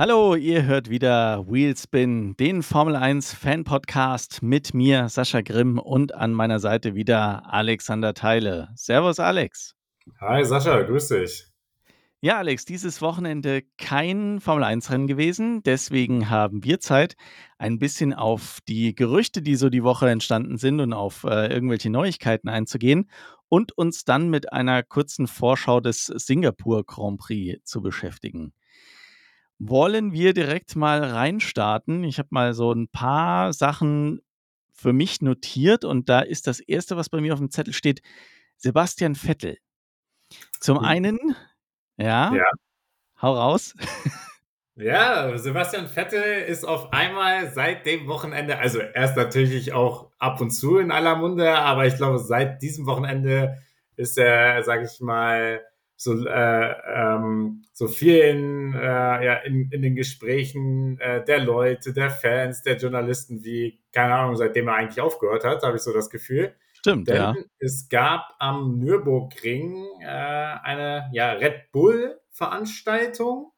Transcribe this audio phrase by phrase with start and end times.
[0.00, 6.14] Hallo, ihr hört wieder Wheelspin, den Formel 1 Fan Podcast mit mir, Sascha Grimm und
[6.14, 8.68] an meiner Seite wieder Alexander Teile.
[8.76, 9.74] Servus, Alex.
[10.20, 11.46] Hi, Sascha, grüß dich.
[12.20, 17.16] Ja, Alex, dieses Wochenende kein Formel 1 Rennen gewesen, deswegen haben wir Zeit,
[17.58, 21.90] ein bisschen auf die Gerüchte, die so die Woche entstanden sind und auf äh, irgendwelche
[21.90, 23.10] Neuigkeiten einzugehen
[23.48, 28.52] und uns dann mit einer kurzen Vorschau des Singapur Grand Prix zu beschäftigen.
[29.58, 32.04] Wollen wir direkt mal reinstarten?
[32.04, 34.20] Ich habe mal so ein paar Sachen
[34.72, 38.00] für mich notiert und da ist das erste, was bei mir auf dem Zettel steht,
[38.56, 39.58] Sebastian Vettel.
[40.60, 41.18] Zum einen,
[41.96, 42.44] ja, Ja.
[43.20, 43.74] hau raus.
[44.76, 50.50] Ja, Sebastian Vettel ist auf einmal seit dem Wochenende, also erst natürlich auch ab und
[50.52, 53.58] zu in aller Munde, aber ich glaube, seit diesem Wochenende
[53.96, 55.60] ist er, sag ich mal,
[56.00, 61.92] so, äh, ähm, so viel in, äh, ja, in, in den Gesprächen äh, der Leute,
[61.92, 65.92] der Fans, der Journalisten, wie, keine Ahnung, seitdem er eigentlich aufgehört hat, habe ich so
[65.92, 66.54] das Gefühl.
[66.72, 67.34] Stimmt, Denn ja.
[67.58, 73.50] es gab am Nürburgring äh, eine ja, Red Bull-Veranstaltung.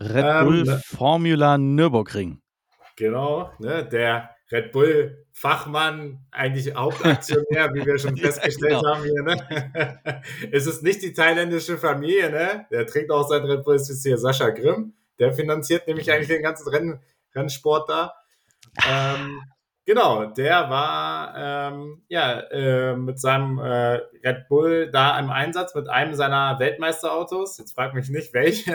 [0.00, 2.42] Red Ähm, Bull ne- Formula Nürburgring.
[2.96, 4.72] Genau, ne, der Red
[5.36, 8.94] Bull-Fachmann, eigentlich Hauptaktionär, wie wir schon Ja, festgestellt genau.
[8.94, 9.22] haben hier.
[9.22, 10.22] Ne?
[10.52, 12.66] es ist nicht die thailändische Familie, ne?
[12.70, 14.94] der trinkt auch sein Red Bull, es ist hier Sascha Grimm.
[15.18, 17.00] Der finanziert nämlich eigentlich den ganzen Renn
[17.34, 18.14] Rennsport da.
[18.88, 19.42] Ähm,
[19.84, 25.88] genau, der war ähm, ja, äh, mit seinem äh, Red Bull da im Einsatz mit
[25.88, 27.58] einem seiner Weltmeisterautos.
[27.58, 28.74] Jetzt frag mich nicht, welche.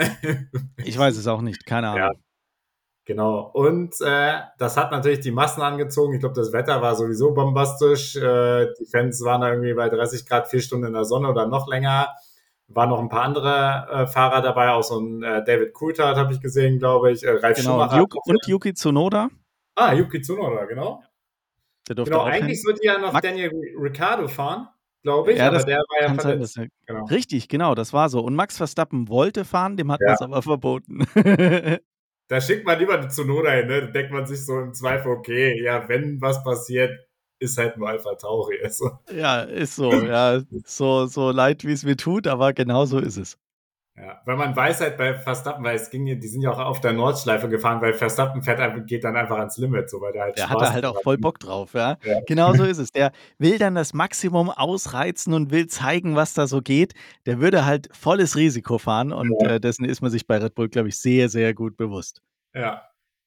[0.77, 2.11] Ich weiß es auch nicht, keine Ja.
[3.05, 3.49] Genau.
[3.53, 6.13] Und äh, das hat natürlich die Massen angezogen.
[6.13, 8.15] Ich glaube, das Wetter war sowieso bombastisch.
[8.15, 11.47] Äh, die Fans waren da irgendwie bei 30 Grad vier Stunden in der Sonne oder
[11.47, 12.09] noch länger.
[12.67, 16.31] Waren noch ein paar andere äh, Fahrer dabei, auch so ein äh, David Coulthard habe
[16.33, 17.23] ich gesehen, glaube ich.
[17.23, 17.97] Äh, Ralf Genau, und Schumacher.
[17.97, 19.29] Yuki, und Yuki Tsunoda,
[19.75, 21.03] Ah, Yuki Tsunoda, genau.
[21.89, 22.63] der durfte Genau, auch eigentlich hin.
[22.63, 24.67] sollte ja noch Max- Daniel Ricciardo fahren,
[25.03, 27.05] glaube ich, Ja, das der war ja sein, er Genau.
[27.07, 28.21] Richtig, genau, das war so.
[28.21, 30.07] Und Max Verstappen wollte fahren, dem hat Ja.
[30.07, 31.05] man es aber verboten.
[32.31, 33.81] Da schickt man lieber eine Tsunoda hin, ne?
[33.81, 36.97] Da denkt man sich so im Zweifel, okay, ja, wenn was passiert,
[37.39, 38.57] ist halt nur Alpha Tauri.
[38.63, 40.41] Also, ja, ist so, ja.
[40.63, 43.37] So, so leid, wie es mir tut, aber genau so ist es.
[43.97, 44.21] Ja.
[44.25, 46.79] Weil man weiß halt bei Verstappen, weil es ging, ja- die sind ja auch auf
[46.81, 50.23] der Nordschleife gefahren, weil Verstappen fährt einfach, geht dann einfach ans Limit, so weil der
[50.23, 51.17] halt Der Spaß hat da halt auch voll.
[51.17, 51.97] Bock drauf, ja.
[52.03, 52.19] Ja.
[52.27, 52.91] Genau so ist es.
[52.91, 56.93] Der will dann das Maximum ausreizen und will zeigen, was da so geht.
[57.25, 59.51] Der würde halt volles Risiko fahren und Ja.
[59.55, 62.21] äh, dessen ist man sich bei Red Bull, glaube ich, sehr, sehr gut bewusst.
[62.53, 62.83] Ja.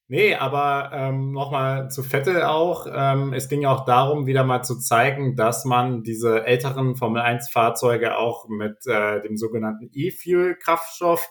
[0.07, 2.85] Nee, aber ähm, nochmal zu Vettel auch.
[2.91, 8.15] Ähm, es ging ja auch darum, wieder mal zu zeigen, dass man diese älteren Formel-1-Fahrzeuge
[8.15, 11.27] auch mit äh, dem sogenannten E-Fuel-Kraftstoff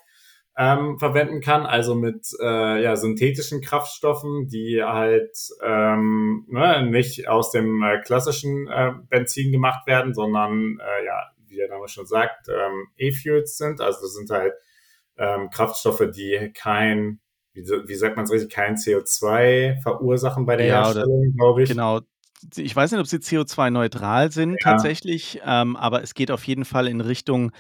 [0.56, 7.52] ähm, verwenden kann, also mit äh, ja, synthetischen Kraftstoffen, die halt ähm, ne, nicht aus
[7.52, 12.48] dem äh, klassischen äh, Benzin gemacht werden, sondern äh, ja, wie der Name schon sagt,
[12.48, 13.80] ähm, E-Fuels sind.
[13.80, 14.54] Also das sind halt
[15.16, 17.20] ähm, Kraftstoffe, die kein
[17.54, 21.70] wie, wie sagt man es richtig, kein CO2 verursachen bei der Ja, Herstellung, glaube ich.
[21.70, 22.00] Genau.
[22.56, 24.72] Ich weiß nicht, ob sie CO2-neutral sind Ja.
[24.72, 27.52] tatsächlich, ähm, aber es geht auf jeden Fall in Richtung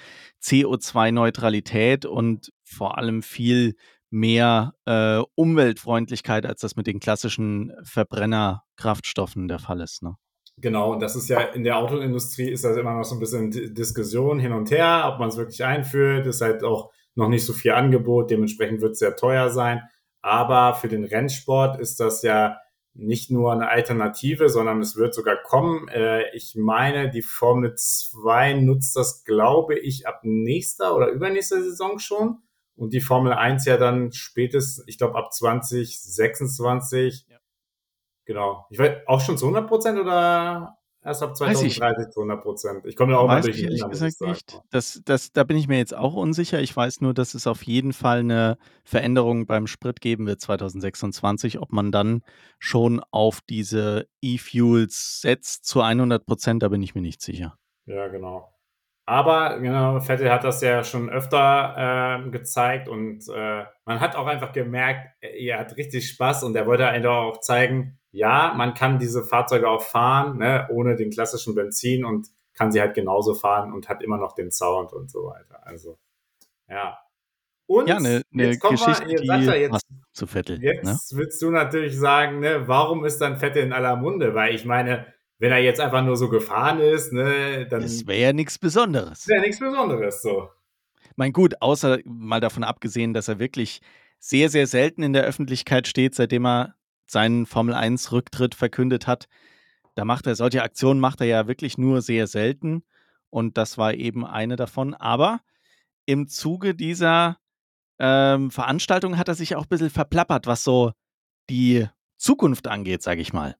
[0.42, 3.76] CO2-Neutralität und vor allem viel
[4.10, 10.02] mehr äh, Umweltfreundlichkeit, als das mit den klassischen Verbrennerkraftstoffen der Fall ist.
[10.02, 10.14] Ne?
[10.58, 13.50] Genau, und das ist ja in der Autoindustrie ist das immer noch so ein bisschen
[13.50, 16.26] Di- Diskussion hin und her, ob man es wirklich einführt.
[16.26, 19.82] Ist halt auch noch nicht so viel Angebot, dementsprechend wird es sehr teuer sein.
[20.22, 22.58] Aber für den Rennsport ist das ja
[22.94, 25.88] nicht nur eine Alternative, sondern es wird sogar kommen.
[25.88, 31.98] Äh, ich meine, die Formel 2 nutzt das, glaube ich, ab nächster oder übernächster Saison
[31.98, 32.38] schon.
[32.76, 37.26] Und die Formel 1 ja dann spätestens, ich glaube, ab 2026.
[37.28, 37.38] Ja.
[38.24, 38.66] Genau.
[38.70, 41.76] Ich weiß auch schon zu 100 Prozent oder erst ab Weiß ich.
[41.76, 42.86] 2030 zu 100 Prozent?
[42.86, 44.60] Ich komme da auch mal durcheinander, ehrlich gesagt nicht.
[44.70, 46.60] Das, das, da bin ich mir jetzt auch unsicher.
[46.60, 51.60] Ich weiß nur, dass es auf jeden Fall eine Veränderung beim Sprit geben wird 2026.
[51.60, 52.22] Ob man dann
[52.58, 57.58] schon auf diese E-Fuels setzt zu 100 Prozent, da bin ich mir nicht sicher.
[57.86, 58.54] Ja, genau.
[59.06, 64.26] Aber genau, Vettel hat das ja schon öfter ähm, gezeigt und äh, man hat auch
[64.26, 69.00] einfach gemerkt, er hat richtig Spaß und er wollte einfach auch zeigen, ja, man kann
[69.00, 73.72] diese Fahrzeuge auch fahren, ne, ohne den klassischen Benzin und kann sie halt genauso fahren
[73.72, 75.66] und hat immer noch den Sound und so weiter.
[75.66, 75.98] Also,
[76.68, 76.98] ja.
[77.66, 80.58] Und Ja, eine ne jetzt Geschichte, wir, jetzt, die jetzt, zu Vettel.
[80.58, 80.64] Ne?
[80.74, 84.32] Jetzt willst du natürlich sagen, ne, warum ist dann Vettel in aller Munde?
[84.32, 85.06] Weil ich meine,
[85.38, 89.26] wenn er jetzt einfach nur so gefahren ist, ne, dann Das wäre ja nichts Besonderes.
[89.26, 90.50] wäre nichts Besonderes so.
[91.16, 93.80] Mein gut, außer mal davon abgesehen, dass er wirklich
[94.20, 96.74] sehr, sehr selten in der Öffentlichkeit steht, seitdem er
[97.06, 99.26] seinen Formel-1-Rücktritt verkündet hat.
[99.94, 102.84] Da macht er solche Aktionen macht er ja wirklich nur sehr selten
[103.30, 104.94] und das war eben eine davon.
[104.94, 105.40] Aber
[106.06, 107.38] im Zuge dieser,
[107.98, 110.92] ähm, Veranstaltung hat er sich auch ein bisschen verplappert, was so
[111.50, 113.56] die Zukunft angeht, sage ich mal.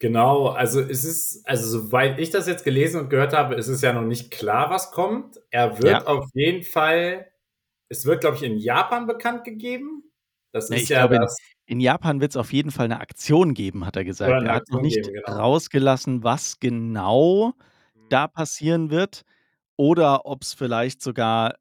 [0.00, 3.80] Genau, also es ist, also soweit ich das jetzt gelesen und gehört habe, ist es
[3.82, 5.40] ja noch nicht klar, was kommt.
[5.50, 6.06] Er wird Ja.
[6.06, 7.26] auf jeden Fall,
[7.88, 10.07] es wird, glaube ich, in Japan bekannt gegeben.
[10.58, 11.38] Das Ne, ist ich ja glaube, in das,
[11.70, 14.42] in Japan wird's auf jeden Fall 'ne Aktion geben, hat er gesagt.
[14.42, 15.28] eine Er hat noch nicht geben, genau.
[15.28, 17.52] rausgelassen, was genau
[17.96, 18.10] Mhm.
[18.10, 19.22] da passieren wird
[19.76, 21.54] oder ob's vielleicht sogar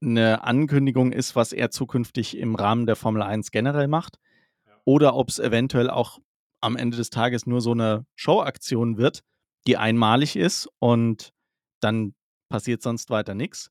[0.00, 4.18] 'ne Ankündigung ist, was er zukünftig im Rahmen der Formel 1 generell macht
[4.66, 4.78] Ja.
[4.86, 6.18] oder ob's eventuell auch
[6.62, 9.22] am Ende des Tages nur so 'ne Showaktion wird,
[9.68, 11.32] die einmalig ist und
[11.80, 12.14] dann
[12.50, 13.70] passiert sonst weiter nix.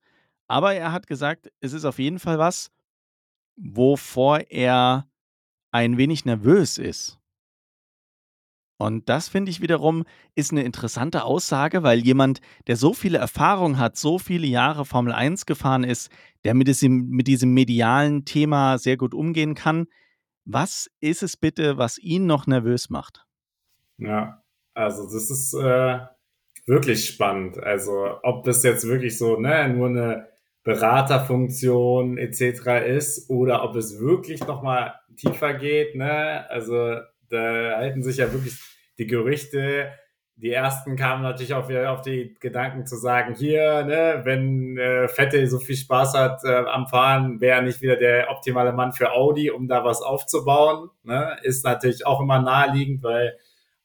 [0.49, 2.69] Aber er hat gesagt, es ist auf jeden Fall was,
[3.57, 5.07] wovor er
[5.71, 7.19] ein wenig nervös ist.
[8.81, 10.03] Und das finde ich wiederum
[10.35, 15.13] ist 'ne interessante Aussage, weil jemand, der so viele Erfahrung hat, so viele Jahre Formel
[15.13, 16.11] 1 gefahren ist,
[16.43, 19.87] der mit diesem mit diesem medialen Thema sehr gut umgehen kann.
[20.45, 23.25] Was ist es bitte, was ihn noch nervös macht?
[23.99, 24.43] Ja,
[24.75, 25.99] also das ist, äh,
[26.67, 27.57] wirklich spannend.
[27.59, 30.27] Also, ob das jetzt wirklich so, ne, nur 'ne
[30.67, 36.45] Beraterfunktion et cetera ist oder ob es wirklich noch mal tiefer geht, ne?
[36.49, 36.97] Also,
[37.29, 38.59] da halten sich ja wirklich
[38.97, 39.89] die Gerüchte.
[40.35, 45.07] Die ersten kamen natürlich auf wieder auf die Gedanken zu sagen: „Hier, ne, wenn, äh,
[45.07, 49.13] Vettel so viel Spaß hat, äh, am Fahren, wäre nicht wieder der optimale Mann für
[49.13, 51.37] Audi, um da was aufzubauen“, ne?
[51.43, 53.37] Ist natürlich auch immer naheliegend, weil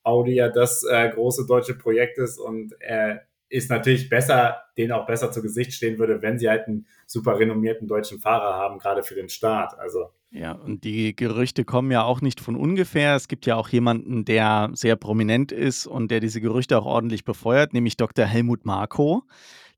[0.02, 3.18] Audi ja das, äh, große deutsche Projekt ist und, äh,
[3.52, 7.38] ist natürlich besser denen auch besser zu Gesicht stehen würde, wenn sie halt 'n super
[7.38, 12.04] renommierten deutschen Fahrer haben, grade für den Start, also Ja, und die Gerüchte kommen ja
[12.04, 13.14] auch nicht von ungefähr.
[13.16, 17.24] Es gibt ja auch jemanden, der sehr prominent ist und der diese Gerüchte auch ordentlich
[17.24, 19.24] befeuert, nämlich Doktor Helmut Marko.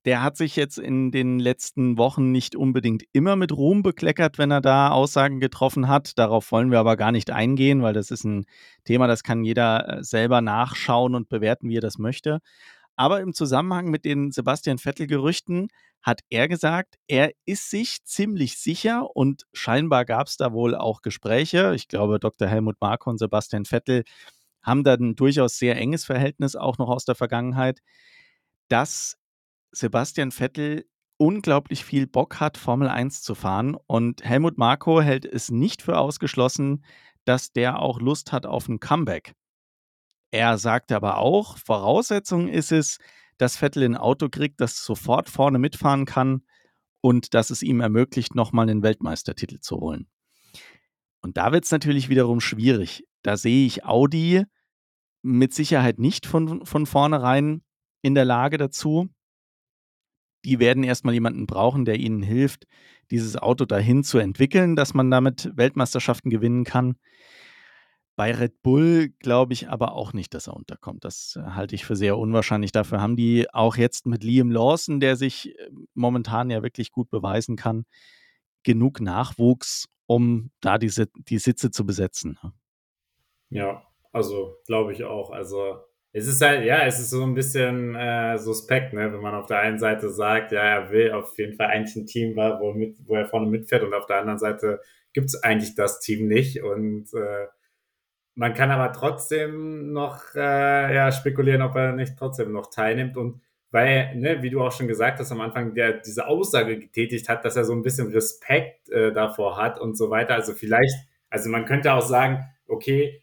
[0.05, 4.53] Der hat sich jetzt in den letzten Wochen nicht unbedingt immer mit Ruhm bekleckert, wenn
[4.53, 6.19] er da Aussagen getroffen hat.
[6.19, 8.45] Darauf wollen wir aber gar nicht eingehen, weil das ist 'n
[8.85, 12.39] Thema, das kann jeder, äh, selber nachschauen und bewerten, wie er das möchte.
[12.99, 15.69] Aber im Zusammenhang mit den Sebastian Vettel-Gerüchten
[16.03, 21.75] hat er gesagt, er ist sich ziemlich sicher und scheinbar gab's da wohl auch Gespräche.
[21.75, 24.05] Ich glaube, Doktor Helmut Marko und Sebastian Vettel
[24.63, 27.81] haben da 'n durchaus sehr enges Verhältnis auch noch aus der Vergangenheit,
[28.69, 29.17] dass
[29.73, 30.87] Sebastian Vettel
[31.19, 35.99] unglaublich viel Bock hat, Formel 1 zu fahren und Helmut Marko hält es nicht für
[35.99, 36.85] ausgeschlossen,
[37.27, 39.35] dass der auch Lust hat auf 'n Comeback.
[40.35, 42.99] Er sagte aber auch, Voraussetzung ist es,
[43.39, 46.43] dass Vettel 'n Auto kriegt, das sofort vorne mitfahren kann
[47.01, 50.09] und dass es ihm ermöglicht, noch mal 'nen Weltmeistertitel zu holen.
[51.23, 53.05] Und da wird's natürlich wiederum schwierig.
[53.23, 54.43] Da sehe ich Audi
[55.23, 57.63] mit Sicherheit nicht von von vornherein
[58.03, 59.09] in der Lage dazu.
[60.45, 62.67] Die werden erst mal jemanden brauchen, der ihnen hilft,
[63.13, 66.97] dieses Auto dahin zu entwickeln, dass man damit Weltmeisterschaften gewinnen kann.
[68.19, 71.05] Bei Red Bull glaube ich aber auch nicht, dass er unterkommt.
[71.05, 72.71] Das halte ich für sehr unwahrscheinlich.
[72.71, 77.11] Dafür haben die auch jetzt mit Liam Lawson, der sich, äh, momentan ja wirklich gut
[77.11, 77.87] beweisen kann,
[78.65, 80.93] genug Nachwuchs, um da die
[81.29, 82.55] die Sitze zu besetzen, ne?
[83.53, 85.31] Ja, also, glaube ich auch.
[85.31, 85.79] Also,
[86.13, 89.47] es ist halt ja, es ist so 'n bisschen, äh, suspekt, ne, wenn man auf
[89.47, 92.97] der einen Seite sagt, ja, er will auf jeden Fall eigentlich 'n Team, wo mit
[93.07, 94.81] wo er vorne mitfährt und auf der anderen Seite
[95.13, 97.47] gibt's eigentlich das Team nicht und, äh,
[98.37, 103.41] man kann aber trotzdem noch, äh, ja, spekulieren, ob er nicht trotzdem noch teilnimmt und
[103.71, 107.45] weil, ne, wie du auch schon gesagt hast am Anfang, der diese Aussage getätigt hat,
[107.45, 110.35] dass er so 'n bisschen Respekt, äh, davor hat und so weiter.
[110.35, 110.95] Also, vielleicht
[111.31, 113.21] also, man könnte auch sagen, okay,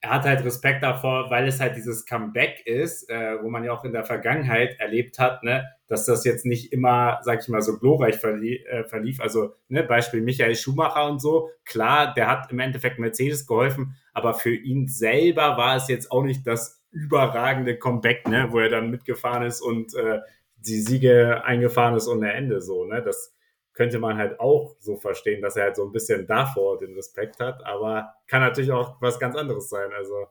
[0.00, 3.72] er hat halt Respekt davor, weil es halt dieses Comeback ist, äh, wo man ja
[3.72, 7.62] auch in der Vergangenheit erlebt hat, ne, dass das jetzt nicht immer, sage ich mal,
[7.62, 9.20] so glorreich verlie äh, verlief.
[9.20, 11.50] Also, ne, Beispiel Michael Schumacher und so.
[11.64, 16.22] Klar, der hat im Endeffekt Mercedes geholfen, aber für ihn selber war es jetzt auch
[16.24, 20.20] nicht das überragende Comeback, ne, wo er dann mitgefahren ist und, äh,
[20.56, 23.02] die Siege eingefahren ist ohne Ende so, ne?
[23.02, 23.34] Das
[23.74, 27.40] könnte man halt auch so verstehen, dass er halt so 'n bisschen davor den Respekt
[27.40, 29.90] hat, aber kann natürlich auch was ganz anderes sein.
[29.96, 30.26] Also,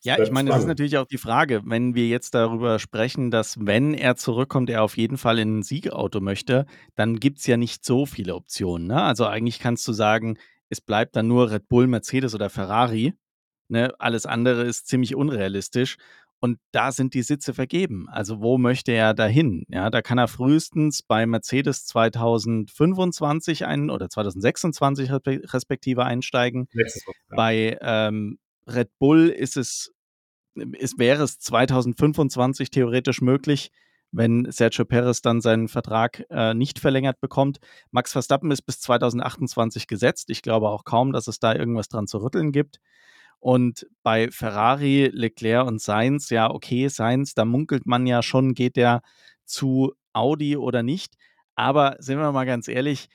[0.00, 3.30] es Ja, ich meine, das ist natürlich auch die Frage, wenn wir jetzt darüber sprechen,
[3.30, 6.64] dass, wenn er zurückkommt, er auf jeden Fall in 'n Siegerauto möchte,
[6.94, 9.02] dann gibt's ja nicht so viele Optionen, ne?
[9.02, 10.38] Also, eigentlich kannst du sagen,
[10.70, 13.14] es bleibt dann nur Red Bull, Mercedes oder Ferrari,
[13.68, 13.92] ne?
[13.98, 15.98] Alles andere ist ziemlich unrealistisch
[16.42, 18.08] Und da sind die Sitze vergeben.
[18.08, 19.64] Also wo möchte er dahin?
[19.68, 25.10] Ja, da kann er frühestens bei Mercedes 2025 ein oder 2026
[25.52, 26.66] respektive einsteigen.
[26.72, 27.36] Ja.
[27.36, 29.92] Bei ähm, Red Bull ist es,
[30.54, 33.70] ist, wäre es 2025 theoretisch möglich,
[34.12, 37.58] wenn Sergio Perez dann seinen Vertrag äh, nicht verlängert bekommt.
[37.90, 40.30] Max Verstappen ist bis 2028 gesetzt.
[40.30, 42.80] Ich glaube auch kaum, dass es da irgendwas dran zu rütteln gibt.
[43.38, 48.76] Und bei Ferrari, Leclerc und Sainz, ja, okay, Sainz, da munkelt man ja schon, geht
[48.76, 49.02] der
[49.46, 51.14] zu Audi oder nicht.
[51.54, 53.08] Aber sind wir mal ganz ehrlich,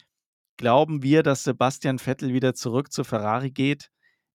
[0.58, 3.92] glauben wir, dass Sebastian Vettel wieder zurück zu Ferrari geht?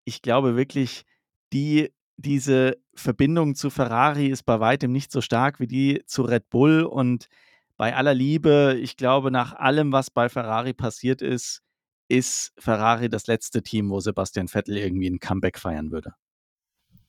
[0.05, 1.05] Ich glaube wirklich,
[1.53, 6.51] die, diese Verbindung zu Ferrari ist bei weitem nicht so stark wie die zu Red
[6.51, 6.83] Bull.
[6.83, 7.29] Und
[7.77, 11.63] bei aller Liebe, ich glaube, nach allem, was bei Ferrari passiert ist,
[12.09, 16.15] ist Ferrari das letzte Team, wo Sebastian Vettel irgendwie ein Comeback feiern würde.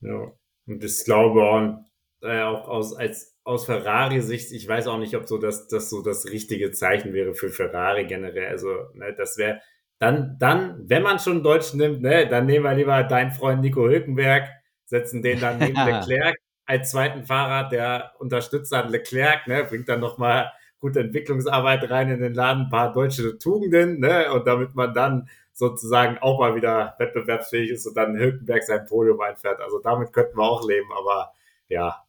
[0.00, 0.32] Ja,
[0.66, 1.84] und ich glaube auch,
[2.22, 6.02] äh, auch aus, als, aus Ferrari-Sicht, ich weiß auch nicht, ob so das, das so
[6.02, 8.48] das richtige Zeichen wäre für Ferrari generell.
[8.48, 9.60] Also, ne, das wäre
[9.98, 13.86] dann, dann, wenn man schon Deutsch nimmt, ne, dann nehmen wir lieber deinen Freund Nico
[13.88, 14.48] Hülkenberg,
[14.90, 20.00] setzen den dann neben Leclerc als zweiten Fahrer, der unterstützt dann Leclerc, ne, bringt dann
[20.00, 24.32] nochmal gute Entwicklungsarbeit rein in den Laden, ein paar deutsche Tugenden, ne?
[24.32, 29.20] Und damit man dann sozusagen auch mal wieder wettbewerbsfähig ist und dann Hülkenberg sein Podium
[29.20, 29.60] einfährt.
[29.60, 31.32] Also damit könnten wir auch leben, aber
[31.68, 32.02] ja.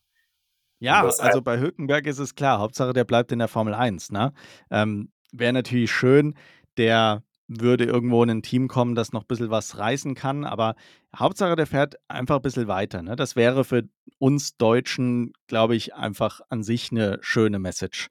[0.80, 4.12] Ja, also bei Hülkenberg ist es klar, Hauptsache der bleibt in der Formel 1.
[4.12, 4.32] Ne?
[4.72, 6.36] Ähm, Wäre natürlich schön,
[6.78, 7.24] der
[7.60, 10.76] würde irgendwo in ein Team kommen, das noch ein bisschen was reißen kann, aber
[11.16, 13.02] Hauptsache der fährt einfach ein bisschen weiter.
[13.02, 13.16] Ne?
[13.16, 13.84] Das wäre für
[14.20, 18.10] uns Deutschen, glaube ich, einfach an sich eine schöne Message.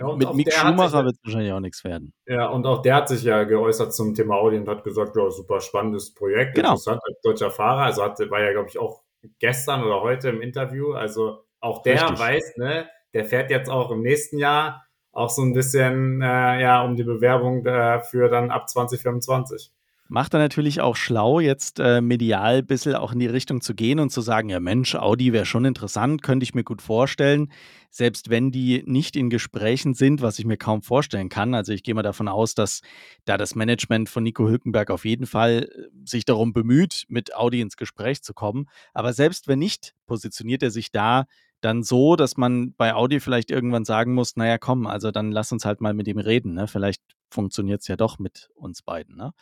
[0.00, 2.12] Ja, Mit Mick Schumacher wird es wahrscheinlich auch nichts werden.
[2.26, 5.30] Ja, und auch der hat sich ja geäußert zum Thema Audi und hat gesagt, ja,
[5.30, 6.70] super spannendes Projekt, genau.
[6.70, 7.82] interessant als deutscher Fahrer.
[7.82, 9.02] Also hatte, war ja, glaube ich, auch
[9.38, 10.92] gestern oder heute im Interview.
[10.94, 12.18] Also auch der Richtig.
[12.18, 16.82] weiß, ne, der fährt jetzt auch im nächsten Jahr auch so ein bisschen äh, ja
[16.82, 19.72] um die Bewerbung äh, für dann ab 2025
[20.12, 23.74] macht er natürlich auch schlau, jetzt äh, medial ein bisschen auch in die Richtung zu
[23.74, 27.50] gehen und zu sagen, ja Mensch, Audi wäre schon interessant, könnte ich mir gut vorstellen,
[27.88, 31.54] selbst wenn die nicht in Gesprächen sind, was ich mir kaum vorstellen kann.
[31.54, 32.82] Also ich gehe mal davon aus, dass
[33.24, 37.62] da das Management von Nico Hülkenberg auf jeden Fall äh, sich darum bemüht, mit Audi
[37.62, 38.68] ins Gespräch zu kommen.
[38.92, 41.24] Aber selbst wenn nicht, positioniert er sich da
[41.64, 45.52] dann so, dass man bei Audi vielleicht irgendwann sagen muss, naja, komm, also dann lass
[45.52, 46.54] uns halt mal mit ihm reden.
[46.54, 46.66] Ne?
[46.66, 49.16] Vielleicht funktioniert es ja doch mit uns beiden.
[49.16, 49.32] Ne?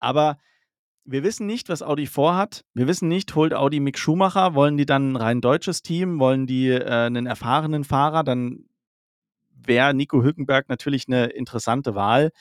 [0.00, 0.38] Aber
[1.04, 2.64] wir wissen nicht, was Audi vorhat.
[2.74, 6.46] Wir wissen nicht, holt Audi Mick Schumacher, wollen die dann ein rein deutsches Team, wollen
[6.46, 8.66] die äh, einen erfahrenen Fahrer, dann
[9.50, 12.32] wäre Nico Hülkenberg natürlich eine interessante Wahl.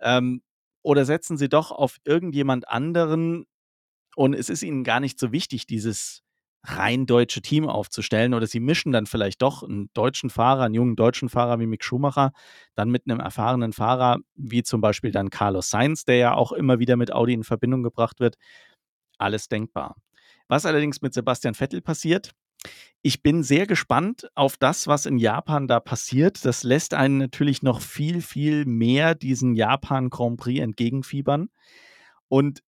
[0.00, 0.42] Ähm,
[0.82, 3.46] oder setzen sie doch auf irgendjemand anderen
[4.16, 6.22] und es ist ihnen gar nicht so wichtig, dieses
[6.62, 10.96] rein deutsche Team aufzustellen oder sie mischen dann vielleicht doch einen deutschen Fahrer, einen jungen
[10.96, 12.32] deutschen Fahrer wie Mick Schumacher,
[12.74, 16.78] dann mit einem erfahrenen Fahrer wie zum Beispiel dann Carlos Sainz, der ja auch immer
[16.78, 18.36] wieder mit Audi in Verbindung gebracht wird.
[19.18, 19.96] Alles denkbar.
[20.48, 22.32] Was allerdings mit Sebastian Vettel passiert,
[23.02, 26.44] ich bin sehr gespannt auf das, was in Japan da passiert.
[26.44, 31.48] Das lässt einen natürlich noch viel, viel mehr diesen Japan Grand Prix entgegenfiebern.
[32.28, 32.62] Und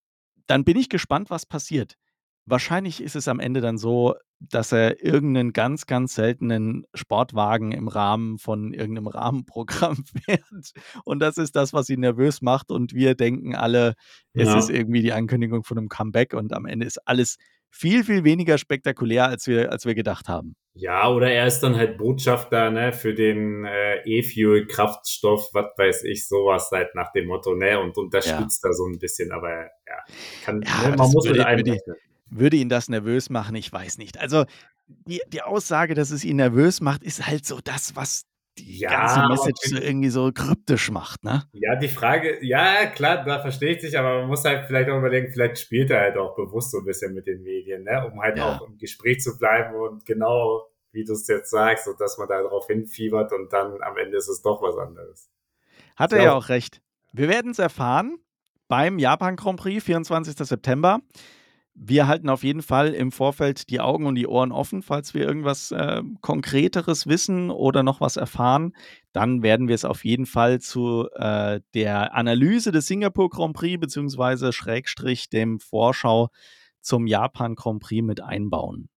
[0.47, 1.99] dann bin ich gespannt, was passiert.
[2.47, 7.89] Wahrscheinlich ist es am Ende dann so, dass er irgendeinen ganz, ganz seltenen Sportwagen im
[7.89, 10.73] Rahmen von irgendeinem Rahmenprogramm fährt.
[11.05, 12.71] Und das ist das, was ihn nervös macht.
[12.71, 13.95] Und wir denken alle,
[14.33, 14.59] es ja.
[14.59, 16.35] ist irgendwie die Ankündigung von einem Comeback.
[16.35, 17.37] Und am Ende ist alles
[17.71, 20.57] viel, viel weniger spektakulär, als wir, als wir gedacht haben.
[20.75, 26.05] Ja, oder er ist dann halt Botschafter ne, für den äh, E-Fuel, Kraftstoff, was weiß
[26.05, 28.71] ich, sowas halt nach dem Motto, ne, und unterstützt ja.
[28.71, 30.05] da so ein bisschen, aber ja,
[30.45, 31.79] kann, ja ne, man muss mit einem
[32.33, 33.55] würde ihn das nervös machen?
[33.55, 34.19] Ich weiß nicht.
[34.19, 34.45] Also
[34.87, 38.25] die, die Aussage, dass es ihn nervös macht, ist halt so das, was
[38.59, 41.45] die ja, ganze Message so irgendwie so kryptisch macht, ne?
[41.53, 44.99] Ja, die Frage, ja, klar, da verstehe ich dich, aber man muss halt vielleicht auch
[44.99, 48.07] überlegen, vielleicht spielt er halt auch bewusst so ein bisschen mit den Medien, ne?
[48.07, 48.57] Um halt ja.
[48.57, 52.29] auch im Gespräch zu bleiben und genau, wie du es jetzt sagst, und dass man
[52.29, 55.31] da drauf hinfiebert und dann am Ende ist es doch was anderes.
[55.97, 56.83] Hat er ja auch recht.
[57.13, 58.19] Wir werden es erfahren
[58.69, 60.37] beim Japan Grand Prix, 24.
[60.37, 61.01] September.
[61.75, 65.23] Wir halten auf jeden Fall im Vorfeld die Augen und die Ohren offen, falls wir
[65.23, 68.75] irgendwas äh, Konkreteres wissen oder noch was erfahren.
[69.13, 73.81] Dann werden wir es auf jeden Fall zu äh, der Analyse des Singapur Grand Prix
[73.81, 76.29] beziehungsweise Schrägstrich dem Vorschau
[76.83, 78.89] zum Japan Grand Prix mit einbauen.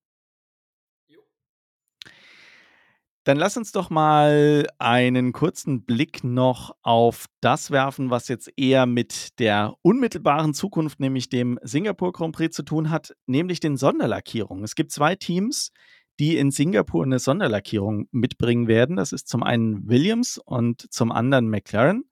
[3.25, 8.85] Dann lass uns doch mal einen kurzen Blick noch auf das werfen, was jetzt eher
[8.85, 14.63] mit der unmittelbaren Zukunft, nämlich dem Singapur Grand Prix zu tun hat, nämlich den Sonderlackierungen.
[14.63, 15.71] Es gibt zwei Teams,
[16.19, 18.95] die in Singapur eine Sonderlackierung mitbringen werden.
[18.95, 22.03] Das ist zum einen Williams und zum anderen McLaren.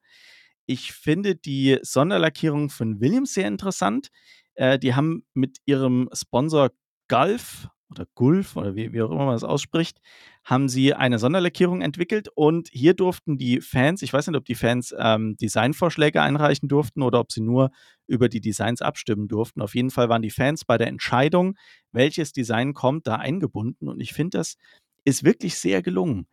[0.66, 4.08] Ich finde die Sonderlackierung von Williams sehr interessant.
[4.56, 6.72] Äh, die haben mit ihrem Sponsor
[7.08, 10.00] Gulf oder Gulf oder wie, wie auch immer man das ausspricht,
[10.44, 14.56] haben sie eine Sonderlackierung entwickelt und hier durften die Fans, ich weiß nicht, ob die
[14.56, 17.72] Fans ähm, Designvorschläge einreichen durften oder ob sie nur
[18.08, 19.62] über die Designs abstimmen durften.
[19.62, 21.56] Auf jeden Fall waren die Fans bei der Entscheidung,
[21.92, 24.58] welches Design kommt, da eingebunden und ich finde, das
[25.06, 26.28] ist wirklich sehr gelungen.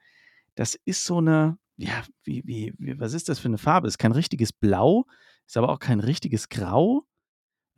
[0.54, 3.88] Das ist so eine, ja, wie, wie, wie, was ist das für eine Farbe?
[3.88, 5.06] Ist kein richtiges Blau,
[5.46, 7.06] ist aber auch kein richtiges Grau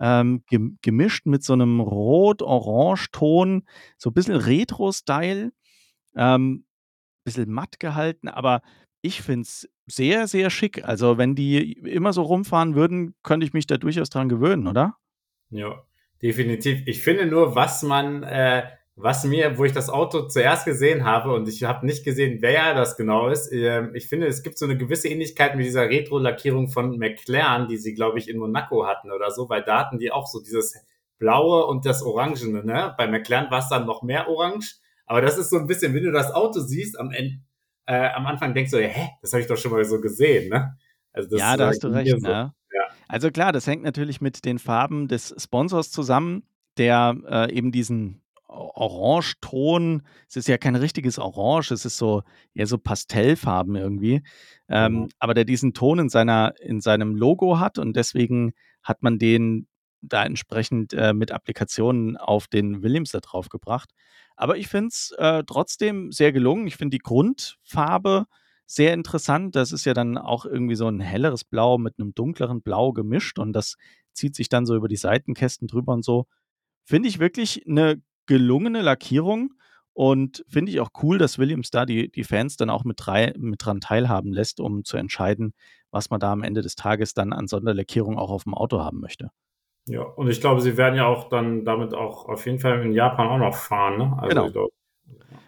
[0.00, 0.42] ähm,
[0.82, 3.64] gemischt mit so einem Rot-Orange-Ton,
[3.96, 5.52] so ein bisschen Retro-Style,
[6.16, 6.64] ähm,
[7.24, 8.62] bisschen matt gehalten, aber
[9.00, 10.84] ich finde es sehr, sehr schick.
[10.84, 14.96] Also, wenn die immer so rumfahren würden, könnte ich mich da durchaus dran gewöhnen, oder?
[15.50, 15.84] Ja,
[16.22, 16.82] definitiv.
[16.86, 21.32] Ich finde nur, was man äh, was mir, wo ich das Auto zuerst gesehen habe
[21.32, 24.66] und ich habe nicht gesehen, wer das genau ist, ähm, ich finde, es gibt so
[24.66, 29.10] eine gewisse Ähnlichkeit mit dieser Retro-Lackierung von McLaren, die sie, glaube ich, in Monaco hatten
[29.10, 30.76] oder so, weil da hatten die auch so dieses
[31.18, 32.94] Blaue und das Orangene, ne?
[32.98, 36.04] Bei McLaren war es dann noch mehr Orange, aber das ist so ein bisschen, wenn
[36.04, 37.38] du das Auto siehst, am Ende,
[37.86, 40.76] äh, am Anfang denkst du, hä, das habe ich doch schon mal so gesehen, ne?
[41.12, 42.26] Also ja, da hast du recht, so.
[42.26, 42.54] ne?
[42.72, 42.86] Ja.
[43.08, 46.44] Also klar, das hängt natürlich mit den Farben des Sponsors zusammen,
[46.78, 48.21] der äh, eben diesen
[48.52, 50.02] Orangeton.
[50.28, 52.22] Es ist ja kein richtiges Orange, es ist so
[52.54, 54.22] eher so Pastellfarben irgendwie.
[54.68, 55.08] Ähm, mhm.
[55.18, 59.66] Aber der diesen Ton in seiner, in seinem Logo hat und deswegen hat man den
[60.02, 63.90] da entsprechend äh, mit Applikationen auf den Williams da drauf gebracht.
[64.36, 66.66] Aber ich finde es äh, trotzdem sehr gelungen.
[66.66, 68.26] Ich finde die Grundfarbe
[68.66, 69.54] sehr interessant.
[69.54, 73.38] Das ist ja dann auch irgendwie so ein helleres Blau mit einem dunkleren Blau gemischt
[73.38, 73.76] und das
[74.12, 76.26] zieht sich dann so über die Seitenkästen drüber und so.
[76.84, 79.52] Finde ich wirklich eine gelungene Lackierung
[79.92, 83.34] und finde ich auch cool, dass Williams da die, die Fans dann auch mit, drei,
[83.36, 85.52] mit dran teilhaben lässt, um zu entscheiden,
[85.90, 89.00] was man da am Ende des Tages dann an Sonderlackierung auch auf dem Auto haben
[89.00, 89.28] möchte.
[89.86, 92.92] Ja, und ich glaube, sie werden ja auch dann damit auch auf jeden Fall in
[92.92, 93.98] Japan auch noch fahren.
[93.98, 94.16] Ne?
[94.16, 94.46] Also genau.
[94.46, 94.72] Ich glaube,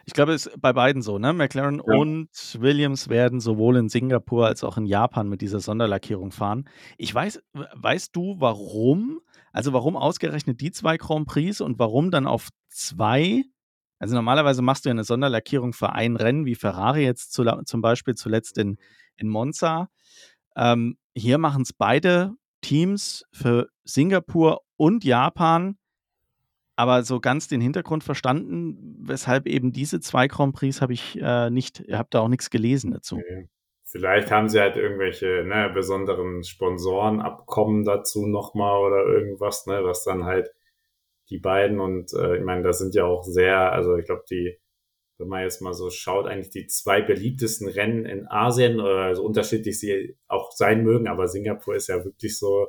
[0.04, 1.32] ich glaube, es ist bei beiden so, ne?
[1.32, 1.94] McLaren ja.
[1.94, 2.28] und
[2.60, 6.68] Williams werden sowohl in Singapur als auch in Japan mit dieser Sonderlackierung fahren.
[6.98, 9.20] Ich weiß, weißt du, warum?
[9.54, 13.44] Also warum ausgerechnet die zwei Grand Prix und warum dann auf zwei?
[13.98, 17.80] Also normalerweise machst du ja eine Sonderlackierung für ein Rennen, wie Ferrari jetzt zu, zum
[17.80, 18.76] Beispiel zuletzt in,
[19.16, 19.88] in Monza.
[20.56, 25.78] Ähm, hier machen es beide Teams für Singapur und Japan
[26.76, 31.50] aber so ganz den Hintergrund verstanden, weshalb eben diese zwei Grand Prix habe ich äh,
[31.50, 33.16] nicht, habt da auch nichts gelesen dazu.
[33.16, 33.48] Okay.
[33.94, 40.24] Vielleicht haben sie halt irgendwelche ne, besonderen Sponsorenabkommen dazu nochmal oder irgendwas, ne, was dann
[40.24, 40.52] halt
[41.30, 44.58] die beiden und äh, ich meine, das sind ja auch sehr, also ich glaube, die,
[45.18, 49.24] wenn man jetzt mal so schaut, eigentlich die zwei beliebtesten Rennen in Asien, oder so
[49.24, 52.68] unterschiedlich sie auch sein mögen, aber Singapur ist ja wirklich so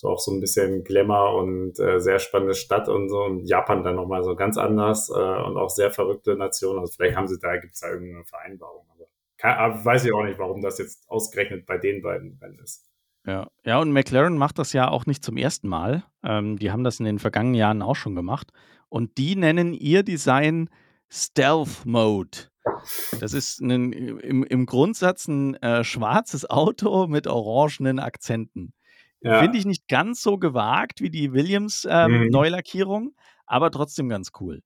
[0.00, 3.84] so auch so ein bisschen Glamour und äh, sehr spannende Stadt und so und Japan
[3.84, 6.78] dann nochmal so ganz anders äh, und auch sehr verrückte Nation.
[6.78, 8.86] Also vielleicht haben sie da, gibt es da irgendeine Vereinbarung.
[8.94, 9.09] Aber,
[9.40, 12.86] kann, aber weiß ich auch nicht, warum das jetzt ausgerechnet bei den beiden Rennen ist.
[13.26, 13.48] Ja.
[13.64, 16.04] ja, und McLaren macht das ja auch nicht zum ersten Mal.
[16.22, 18.50] Ähm, die haben das in den vergangenen Jahren auch schon gemacht.
[18.88, 20.70] Und die nennen ihr Design
[21.10, 22.48] Stealth Mode.
[23.20, 28.72] Das ist ein, im, im Grundsatz ein äh, schwarzes Auto mit orangenen Akzenten.
[29.20, 29.40] Ja.
[29.40, 32.28] Finde ich nicht ganz so gewagt wie die Williams ähm, mhm.
[32.28, 34.62] Neulackierung, aber trotzdem ganz cool.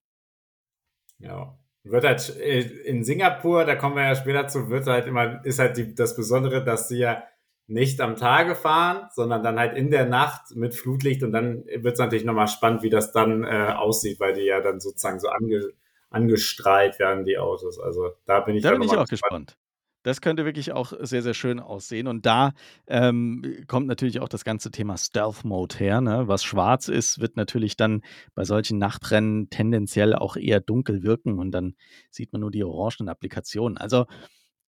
[1.19, 1.59] Ja.
[1.85, 5.59] Wird halt äh, in Singapur, da kommen wir ja später zu, wird halt immer, ist
[5.59, 7.23] halt die, das Besondere, dass sie ja
[7.67, 11.95] nicht am Tage fahren, sondern dann halt in der Nacht mit Flutlicht und dann wird
[11.95, 15.29] es natürlich nochmal spannend, wie das dann äh, aussieht, weil die ja dann sozusagen so
[15.29, 15.73] ange,
[16.11, 17.79] angestrahlt werden, die Autos.
[17.79, 19.49] Also da bin ich, da bin ich auch gespannt.
[19.49, 19.57] gespannt.
[20.05, 22.07] Das könnte wirklich auch sehr, sehr schön aussehen.
[22.07, 22.53] Und da
[22.87, 26.03] ähm, kommt natürlich auch das ganze Thema Stealth Mode her.
[26.03, 26.29] Ne?
[26.29, 28.03] Was schwarz ist, wird natürlich dann
[28.35, 31.75] bei solchen Nachtrennen tendenziell auch eher dunkel wirken und dann
[32.11, 33.79] sieht man nur die orangenen Applikationen.
[33.79, 34.05] Also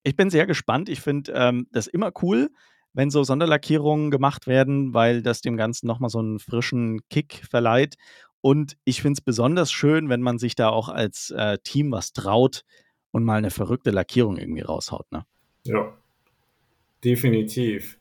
[0.03, 0.89] ich bin sehr gespannt.
[0.89, 2.49] Ich finde ähm, das immer cool,
[2.95, 7.97] wenn so Sonderlackierungen gemacht werden, weil das dem Ganzen nochmal so einen frischen Kick verleiht.
[8.41, 12.15] Und ich finde es besonders schön, wenn man sich da auch als äh, Team was
[12.15, 12.63] traut,
[13.13, 15.11] und mal eine verrückte Lackierung irgendwie raushaut.
[15.13, 15.25] Ne?
[15.65, 15.93] Ja,
[17.05, 17.99] definitiv.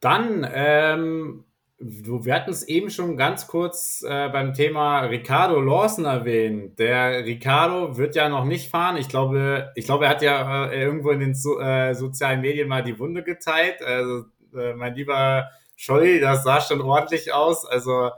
[0.00, 1.44] Dann, ähm,
[1.78, 6.78] wir hatten es eben schon ganz kurz äh, beim Thema Ricardo Lawson erwähnt.
[6.78, 8.96] Der Ricardo wird ja noch nicht fahren.
[8.96, 12.68] Ich glaube, ich glaube, er hat ja äh, irgendwo in den so, äh, sozialen Medien
[12.68, 13.82] mal die Wunde geteilt.
[13.82, 17.66] Also, äh, mein lieber Scholli, das sah schon ordentlich aus.
[17.66, 18.10] Also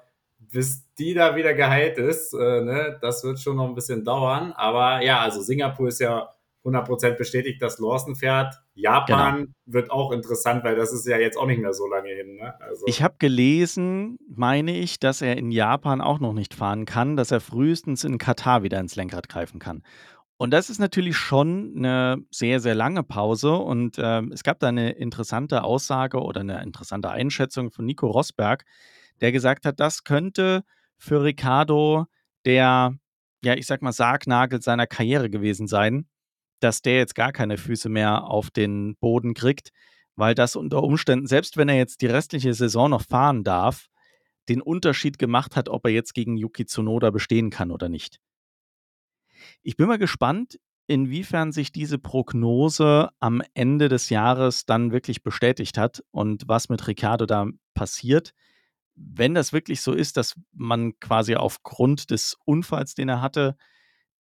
[0.55, 4.53] bis die da wieder geheilt ist, äh, ne, das wird schon noch ein bisschen dauern.
[4.53, 6.31] Aber ja, also Singapur ist ja
[6.65, 8.55] 100% bestätigt, dass Lawson fährt.
[8.75, 9.53] Japan genau.
[9.67, 12.37] wird auch interessant, weil das ist ja jetzt auch nicht mehr so lange hin.
[12.37, 12.55] Ne?
[12.61, 12.85] Also.
[12.87, 17.33] Ich habe gelesen, meine ich, dass er in Japan auch noch nicht fahren kann, dass
[17.33, 19.83] er frühestens in Katar wieder ins Lenkrad greifen kann.
[20.37, 23.55] Und das ist natürlich schon eine sehr, sehr lange Pause.
[23.55, 28.65] Und ähm, es gab da eine interessante Aussage oder eine interessante Einschätzung von Nico Rosberg,
[29.21, 30.65] der gesagt hat, das könnte
[30.99, 32.07] für Ricardo
[32.45, 32.95] der,
[33.43, 36.07] ja, ich sag mal, Sargnagel seiner Karriere gewesen sein,
[36.61, 39.71] dass der jetzt gar keine Füße mehr auf den Boden kriegt,
[40.17, 43.89] weil das unter Umständen, selbst wenn er jetzt die restliche Saison noch fahren darf,
[44.49, 48.21] den Unterschied gemacht hat, ob er jetzt gegen Yuki Tsunoda bestehen kann oder nicht.
[49.63, 55.79] Ich bin mal gespannt, inwiefern sich diese Prognose am Ende des Jahres dann wirklich bestätigt
[55.79, 58.33] hat und was mit Ricardo da passiert.
[58.95, 63.57] Wenn das wirklich so ist, dass man quasi aufgrund des Unfalls, den er hatte,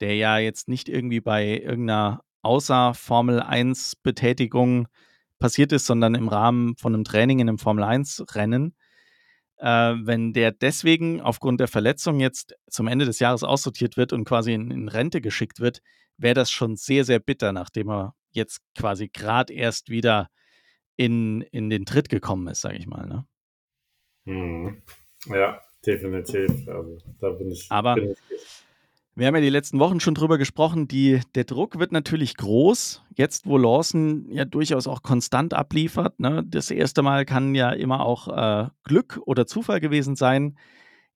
[0.00, 4.88] der ja jetzt nicht irgendwie bei irgendeiner außer Formel 1 Betätigung
[5.38, 8.74] passiert ist, sondern im Rahmen von einem Training in einem Formel 1 Rennen.
[9.56, 14.24] Äh, wenn der deswegen aufgrund der Verletzung jetzt zum Ende des Jahres aussortiert wird und
[14.24, 15.80] quasi in, in Rente geschickt wird,
[16.16, 20.28] wäre das schon sehr, sehr bitter, nachdem er jetzt quasi gerade erst wieder
[20.96, 23.06] in, in den Tritt gekommen ist, sage ich mal.
[23.06, 23.26] Ne?
[24.24, 24.82] Hm.
[25.26, 26.50] Ja, definitiv.
[26.68, 27.66] Also, da bin ich.
[27.70, 28.18] Aber bin ich
[29.16, 33.02] wir haben ja die letzten Wochen schon drüber gesprochen, die, der Druck wird natürlich groß.
[33.14, 36.18] Jetzt, wo Lawson ja durchaus auch konstant abliefert.
[36.18, 36.42] Ne?
[36.44, 40.56] Das erste Mal kann ja immer auch äh, Glück oder Zufall gewesen sein.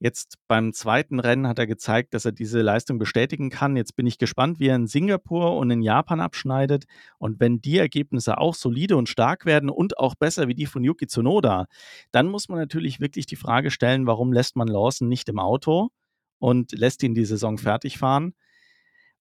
[0.01, 3.77] Jetzt beim zweiten Rennen hat er gezeigt, dass er diese Leistung bestätigen kann.
[3.77, 6.85] Jetzt bin ich gespannt, wie er in Singapur und in Japan abschneidet.
[7.19, 10.85] Und wenn die Ergebnisse auch solide und stark werden und auch besser wie die von
[10.85, 11.67] Yuki Tsunoda,
[12.13, 15.91] dann muss man natürlich wirklich die Frage stellen, warum lässt man Lawson nicht im Auto?
[16.39, 18.35] und lässt ihn die Saison fertig fahren.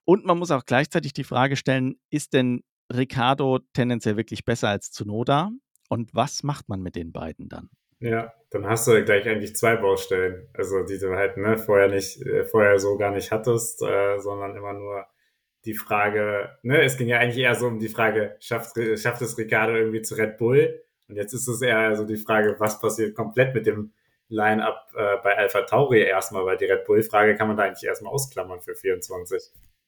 [0.06, 4.92] Und man muss auch gleichzeitig die Frage stellen, ist denn Ricardo tendenziell wirklich besser als
[4.92, 5.52] Zunoda?
[5.90, 7.70] Und was macht man mit den beiden dann?
[8.00, 12.22] Ja, dann hast du gleich eigentlich zwei Baustellen, also die du halt ne, vorher nicht,
[12.22, 15.06] äh, vorher so gar nicht hattest, äh, sondern immer nur
[15.66, 19.38] die Frage, ne, es ging ja eigentlich eher so um die Frage, schafft, schafft es
[19.38, 20.84] Ricardo irgendwie zu Red Bull?
[21.10, 23.94] Und jetzt ist es eher so die Frage, was passiert komplett mit dem
[24.30, 28.14] Line-up äh, bei Alpha Tauri erstmal, weil die Red Bull-Frage kann man da eigentlich erstmal
[28.14, 29.42] ausklammern für 24.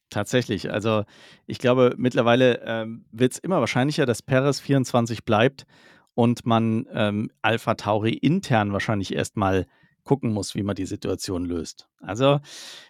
[0.09, 0.71] Tatsächlich.
[0.71, 1.03] Also
[1.45, 5.65] ich glaube, mittlerweile ähm, wird es immer wahrscheinlicher, dass Perez 24 bleibt
[6.19, 9.67] und man ähm, Alpha Tauri intern wahrscheinlich erstmal
[10.03, 11.87] gucken muss, wie man die Situation löst.
[12.01, 12.41] Also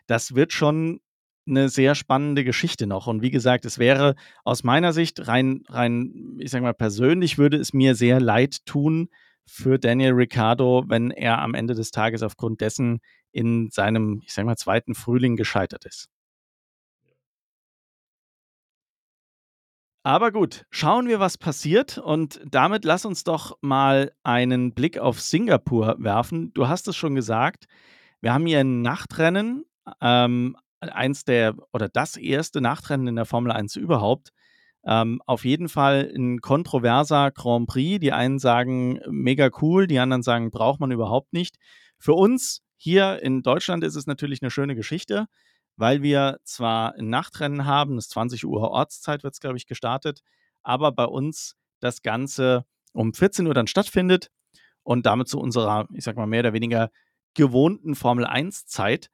[0.07, 0.99] das wird schon
[1.47, 3.05] eine sehr spannende Geschichte noch.
[3.05, 7.57] Und wie gesagt, es wäre aus meiner Sicht rein, rein, ich sag mal, persönlich würde
[7.57, 9.09] es mir sehr leid tun,
[9.45, 12.99] für Daniel Ricciardo, wenn er am Ende des Tages aufgrund dessen
[13.31, 16.09] in seinem, ich sag mal, zweiten Frühling gescheitert ist.
[20.03, 21.97] Aber gut, schauen wir, was passiert.
[21.97, 26.53] Und damit lass uns doch mal einen Blick auf Singapur werfen.
[26.53, 27.65] Du hast es schon gesagt,
[28.21, 29.65] wir haben hier ein Nachtrennen,
[30.01, 34.29] ähm, eins der oder das erste Nachtrennen in der Formel 1 überhaupt.
[34.85, 37.99] Ähm, auf jeden Fall ein kontroverser Grand Prix.
[37.99, 41.57] Die einen sagen mega cool, die anderen sagen, braucht man überhaupt nicht.
[41.97, 45.27] Für uns hier in Deutschland ist es natürlich eine schöne Geschichte,
[45.79, 50.21] weil wir zwar ein Nachtrennen haben, das 20 Uhr Ortszeit wird es, glaube ich, gestartet,
[50.61, 54.29] aber bei uns das Ganze um 14 Uhr dann stattfindet
[54.83, 56.89] und damit zu unserer, ich sag mal, mehr oder weniger
[57.33, 59.09] gewohnten Formel 1 Zeit.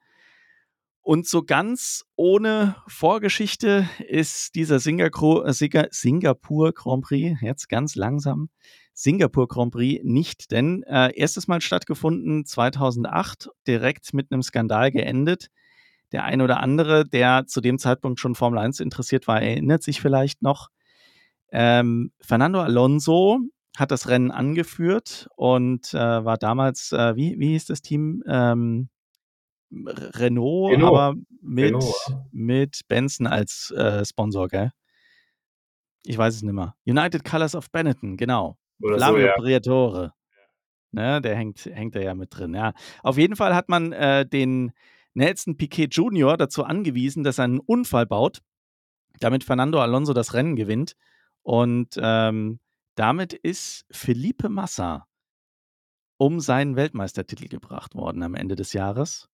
[1.01, 8.49] Und so ganz ohne Vorgeschichte ist dieser Singapur, äh, Singapur Grand Prix, jetzt ganz langsam,
[8.91, 15.51] Singapur Grand Prix nicht, denn äh, erstes Mal stattgefunden 2008, direkt mit einem Skandal geendet.
[16.12, 20.02] Der ein oder andere, der zu dem Zeitpunkt schon Formel 1 interessiert war, erinnert sich
[20.02, 20.70] vielleicht noch.
[21.52, 23.39] Ähm, Fernando Alonso
[23.78, 28.24] hat das Rennen angeführt und äh, war damals, äh, wie, wie hieß das Team?
[28.28, 28.89] Ähm,
[29.72, 30.84] Renault, Renault.
[30.84, 31.96] aber mit, Renault.
[32.32, 34.72] mit Benson als äh, Sponsor, gell?
[36.04, 36.76] Ich weiß es nicht mehr.
[36.86, 38.58] United Colors of Benetton, genau.
[38.82, 39.34] Oder Flavio so, ja.
[39.38, 40.13] Briatore.
[40.91, 42.54] Ne, der hängt, hängt da ja mit drin.
[42.54, 42.74] Ja.
[43.04, 44.72] Auf jeden Fall hat man äh, den
[45.15, 46.38] Nelson Piquet Jr.
[46.38, 48.41] dazu angewiesen, dass er einen Unfall baut,
[49.19, 50.95] damit Fernando Alonso das Rennen gewinnt.
[51.41, 52.60] Und ähm,
[52.95, 55.08] damit ist Felipe Massa
[56.17, 59.28] um seinen Weltmeistertitel gebracht worden am Ende des Jahres.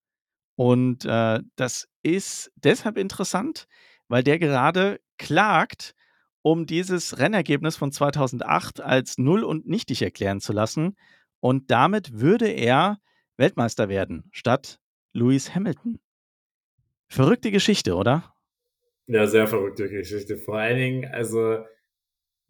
[0.56, 3.68] Und äh, das ist deshalb interessant,
[4.08, 5.94] weil der gerade klagt,
[6.42, 10.96] um dieses Rennergebnis von 2008 als null und nichtig erklären zu lassen.
[11.40, 12.98] Und damit würde er,
[13.38, 14.80] Weltmeister werden, statt
[15.14, 16.00] Lewis Hamilton.
[17.08, 18.34] Verrückte Geschichte, oder?
[19.08, 20.38] Ja, sehr verrückte Geschichte.
[20.38, 21.66] Vor allen Dingen, also,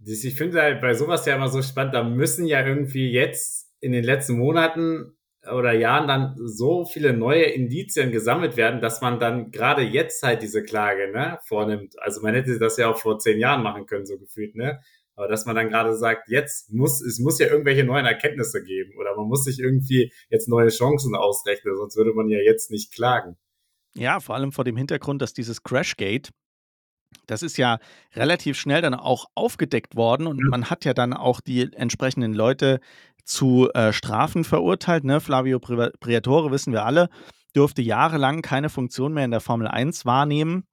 [0.04, 3.92] ich finde halt bei sowas ja immer so spannend, da müssen ja irgendwie jetzt in
[3.92, 5.18] den letzten Monaten
[5.52, 10.44] oder Jahren dann so viele neue Indizien gesammelt werden, dass man dann gerade jetzt halt
[10.44, 12.00] diese Klage ne, vornimmt.
[12.00, 14.82] Also man hätte das ja auch vor zehn Jahren machen können, so gefühlt, ne?
[15.16, 18.94] Aber dass man dann gerade sagt, jetzt muss, es muss ja irgendwelche neuen Erkenntnisse geben
[18.98, 22.94] oder man muss sich irgendwie jetzt neue Chancen ausrechnen, sonst würde man ja jetzt nicht
[22.94, 23.38] klagen.
[23.94, 26.30] Ja, vor allem vor dem Hintergrund, dass dieses Crashgate,
[27.28, 27.80] das ist ja
[28.16, 32.80] relativ schnell dann auch aufgedeckt worden und man hat ja dann auch die entsprechenden Leute
[33.26, 35.04] zu äh, Strafen verurteilt.
[35.04, 35.20] Ne?
[35.20, 37.10] Flavio Briatore, wissen wir alle,
[37.54, 40.66] durfte jahrelang keine Funktion mehr in der Formel 1 wahrnehmen.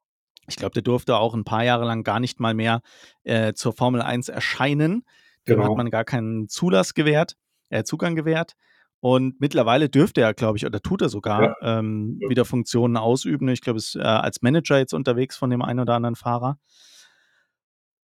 [0.49, 2.81] Ich glaube, der durfte auch ein paar Jahre lang gar nicht mal mehr
[3.25, 5.05] äh, zur Formel 1 erscheinen.
[5.47, 5.71] Dem genau.
[5.71, 7.37] hat man gar keinen Zulass gewährt,
[7.71, 8.55] äh, Zugang gewährt.
[9.01, 11.79] Und mittlerweile dürfte er, glaube ich, oder tut er sogar ja.
[11.79, 12.29] Ähm, ja.
[12.29, 13.49] wieder Funktionen ausüben.
[13.49, 16.59] Ich glaube, ist äh, als Manager jetzt unterwegs von dem einen oder anderen Fahrer.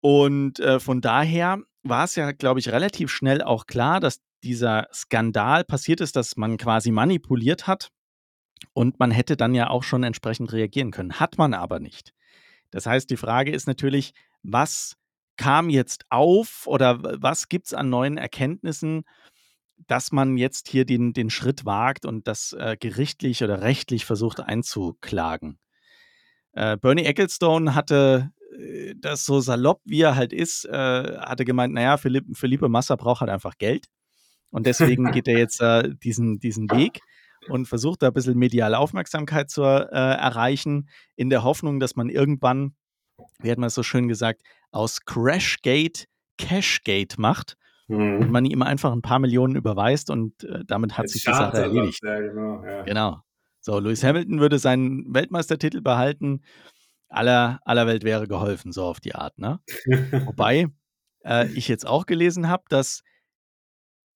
[0.00, 4.88] Und äh, von daher war es ja, glaube ich, relativ schnell auch klar, dass dieser
[4.92, 7.90] Skandal passiert ist, dass man quasi manipuliert hat.
[8.74, 11.18] Und man hätte dann ja auch schon entsprechend reagieren können.
[11.18, 12.12] Hat man aber nicht.
[12.72, 14.96] Das heißt, die Frage ist natürlich, was
[15.36, 19.04] kam jetzt auf oder was gibt es an neuen Erkenntnissen,
[19.86, 24.40] dass man jetzt hier den, den Schritt wagt und das äh, gerichtlich oder rechtlich versucht
[24.40, 25.58] einzuklagen.
[26.52, 31.74] Äh, Bernie Ecclestone hatte äh, das so salopp, wie er halt ist, äh, hatte gemeint,
[31.74, 33.86] naja, Philippe, Philippe Massa braucht halt einfach Geld.
[34.50, 37.00] Und deswegen geht er jetzt äh, diesen, diesen Weg
[37.48, 42.08] und versucht da ein bisschen mediale Aufmerksamkeit zu äh, erreichen, in der Hoffnung, dass man
[42.08, 42.74] irgendwann,
[43.40, 46.06] wie hat man es so schön gesagt, aus Crashgate
[46.38, 47.56] Cashgate macht
[47.88, 48.20] mhm.
[48.20, 51.32] und man ihm einfach ein paar Millionen überweist und äh, damit hat Jetzt sich die
[51.32, 52.00] Sache erledigt.
[52.02, 52.82] Ja, genau, ja.
[52.82, 53.20] genau.
[53.60, 56.42] So, Lewis Hamilton würde seinen Weltmeistertitel behalten.
[57.08, 59.38] Aller, aller Welt wäre geholfen, so auf die Art.
[59.38, 59.60] Ne?
[60.24, 60.66] Wobei
[61.24, 63.02] äh, ich jetzt auch gelesen habe, dass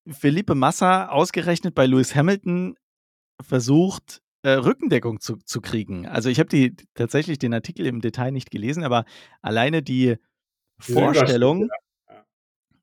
[0.09, 2.77] Felipe Massa ausgerechnet bei Lewis Hamilton
[3.40, 6.07] versucht, äh, Rückendeckung zu, zu kriegen.
[6.07, 9.05] Also ich habe die tatsächlich den Artikel im Detail nicht gelesen, aber
[9.42, 10.16] alleine die,
[10.79, 11.68] Vorstellung,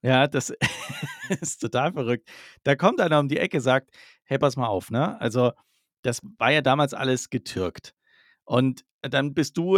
[0.01, 0.53] ja, das
[1.41, 2.29] ist total verrückt.
[2.63, 3.91] Da kommt einer um die Ecke, sagt,
[4.23, 5.19] hey, pass mal auf, ne?
[5.21, 5.51] Also,
[6.01, 7.93] das war ja damals alles getürkt.
[8.43, 9.77] Und dann bist du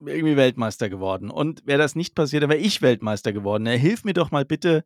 [0.00, 1.30] irgendwie Weltmeister geworden.
[1.30, 3.66] Und wäre das nicht passiert, dann wäre ich Weltmeister geworden.
[3.66, 4.84] Ja, hilf mir doch mal bitte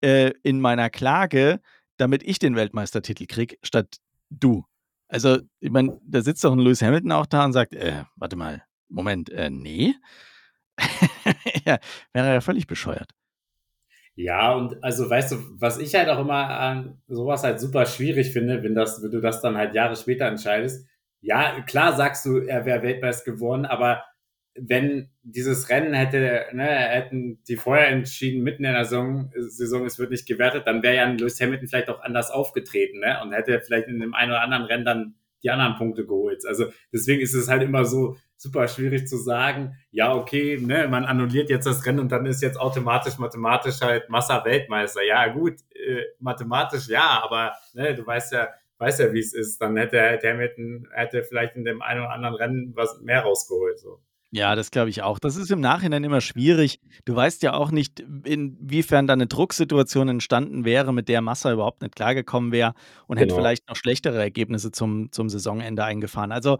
[0.00, 1.60] äh, in meiner Klage,
[1.98, 3.98] damit ich den Weltmeistertitel kriege, statt
[4.30, 4.64] du.
[5.08, 8.36] Also, ich meine, da sitzt doch ein Lewis Hamilton auch da und sagt, äh, warte
[8.36, 9.94] mal, Moment, äh, nee.
[11.64, 11.78] ja,
[12.12, 13.10] wäre ja völlig bescheuert.
[14.16, 18.32] Ja, und also weißt du, was ich halt auch immer an sowas halt super schwierig
[18.32, 20.86] finde, wenn das, wenn du das dann halt Jahre später entscheidest.
[21.20, 24.04] Ja, klar sagst du, er wäre Weltmeister geworden, aber
[24.56, 29.98] wenn dieses Rennen hätte, ne, hätten die vorher entschieden, mitten in der Saison, Saison es
[29.98, 33.60] wird nicht gewertet, dann wäre ja Lewis Hamilton vielleicht auch anders aufgetreten, ne, und hätte
[33.60, 36.46] vielleicht in dem einen oder anderen Rennen dann die anderen Punkte geholt.
[36.46, 41.04] Also deswegen ist es halt immer so super schwierig zu sagen, ja, okay, ne, man
[41.04, 45.02] annulliert jetzt das Rennen und dann ist jetzt automatisch mathematisch halt Massa Weltmeister.
[45.02, 49.60] Ja, gut, äh, mathematisch ja, aber ne, du weißt ja, weißt ja, wie es ist.
[49.60, 53.78] Dann hätte, Hamilton hätte vielleicht in dem einen oder anderen Rennen was mehr rausgeholt.
[53.78, 54.00] So.
[54.34, 55.20] Ja, das glaube ich auch.
[55.20, 56.80] Das ist im Nachhinein immer schwierig.
[57.04, 61.82] Du weißt ja auch nicht, inwiefern da eine Drucksituation entstanden wäre, mit der Massa überhaupt
[61.82, 62.74] nicht klargekommen wäre
[63.06, 63.36] und hätte genau.
[63.36, 66.32] vielleicht noch schlechtere Ergebnisse zum, zum Saisonende eingefahren.
[66.32, 66.58] Also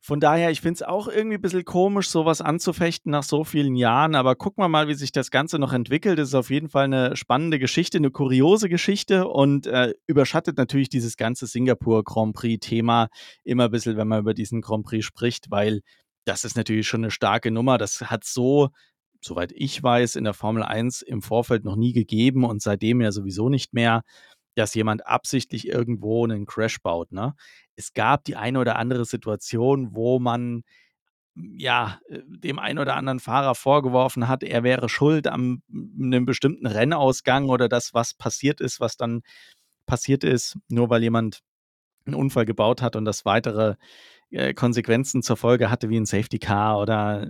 [0.00, 3.76] von daher, ich finde es auch irgendwie ein bisschen komisch, sowas anzufechten nach so vielen
[3.76, 4.16] Jahren.
[4.16, 6.18] Aber gucken wir mal, wie sich das Ganze noch entwickelt.
[6.18, 10.88] Es ist auf jeden Fall eine spannende Geschichte, eine kuriose Geschichte und äh, überschattet natürlich
[10.88, 13.10] dieses ganze Singapur Grand Prix-Thema
[13.44, 15.82] immer ein bisschen, wenn man über diesen Grand Prix spricht, weil
[16.28, 17.78] das ist natürlich schon eine starke Nummer.
[17.78, 18.68] Das hat so,
[19.20, 23.12] soweit ich weiß, in der Formel 1 im Vorfeld noch nie gegeben und seitdem ja
[23.12, 24.02] sowieso nicht mehr,
[24.54, 27.12] dass jemand absichtlich irgendwo einen Crash baut.
[27.12, 27.34] Ne?
[27.76, 30.62] Es gab die eine oder andere Situation, wo man
[31.34, 36.66] ja, äh, dem einen oder anderen Fahrer vorgeworfen hat, er wäre schuld am einem bestimmten
[36.66, 39.22] Rennausgang oder das, was passiert ist, was dann
[39.86, 41.40] passiert ist, nur weil jemand
[42.06, 43.76] einen Unfall gebaut hat und das weitere
[44.30, 47.28] äh, Konsequenzen zur Folge hatte, wie ein Safety Car oder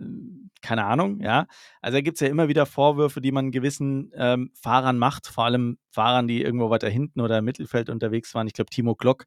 [0.60, 1.46] keine Ahnung, ja.
[1.80, 5.44] Also da gibt es ja immer wieder Vorwürfe, die man gewissen ähm, Fahrern macht, vor
[5.44, 8.46] allem Fahrern, die irgendwo weiter hinten oder im Mittelfeld unterwegs waren.
[8.48, 9.24] Ich glaube, Timo Glock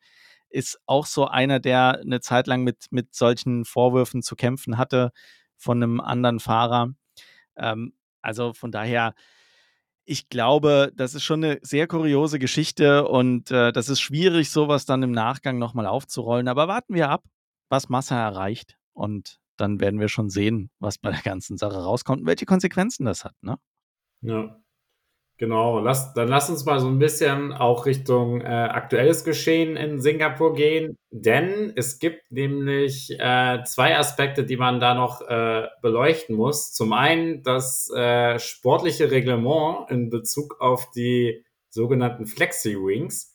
[0.49, 5.11] ist auch so einer, der eine Zeit lang mit, mit solchen Vorwürfen zu kämpfen hatte
[5.57, 6.89] von einem anderen Fahrer.
[7.57, 9.13] Ähm, also von daher,
[10.05, 14.67] Ich glaube, das ist schon 'ne sehr kuriose Geschichte und, äh, das ist schwierig, so
[14.67, 16.47] was dann im Nachgang noch mal aufzurollen.
[16.47, 17.23] Aber warten wir ab,
[17.71, 22.21] was Massa erreicht und dann werden wir schon sehen, was bei der ganzen Sache rauskommt
[22.21, 23.57] und welche Konsequenzen das hat, ne?
[24.23, 24.57] Ja.
[25.37, 29.99] Genau, lass dann lass uns mal so 'n bisschen auch Richtung, äh, aktuelles Geschehen in
[30.01, 36.35] Singapur gehen, denn es gibt nämlich, äh, 2 Aspekte, die man da noch, äh, beleuchten
[36.37, 36.73] muss.
[36.73, 43.30] Zum einen das, äh, sportliche Reglement in Bezug auf die sogenannten Flexi-Wings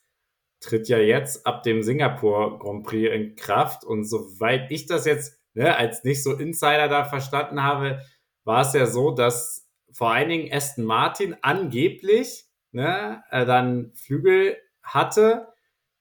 [0.60, 3.84] tritt ja jetzt ab dem Singapur Grand Prix in Kraft.
[3.84, 8.00] Und soweit ich das jetzt, ne, als nicht so Insider da verstanden habe,
[8.44, 14.56] war es ja so, dass vor allen Dingen Aston Martin angeblich, ne, äh, dann Flügel
[14.82, 15.48] hatte,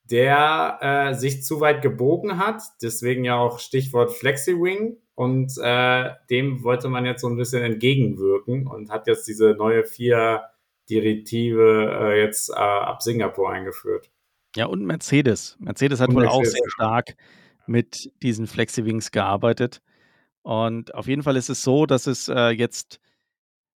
[0.03, 4.97] der, äh, sich zu weit gebogen hat, deswegen ja auch Stichwort Flexi-Wing.
[5.15, 9.83] Und, äh, dem wollte man jetzt so 'n bisschen entgegenwirken und hat jetzt diese neue
[9.85, 14.09] FIA-Direktive, äh, jetzt, äh, ab Singapur eingeführt.
[14.55, 15.57] Ja, und Mercedes.
[15.59, 17.15] Mercedes hat Und wohl auch Mercedes, sehr stark
[17.67, 19.81] mit diesen Flexi-Wings gearbeitet.
[20.43, 22.99] Und auf jeden Fall ist es so, dass es, äh, jetzt,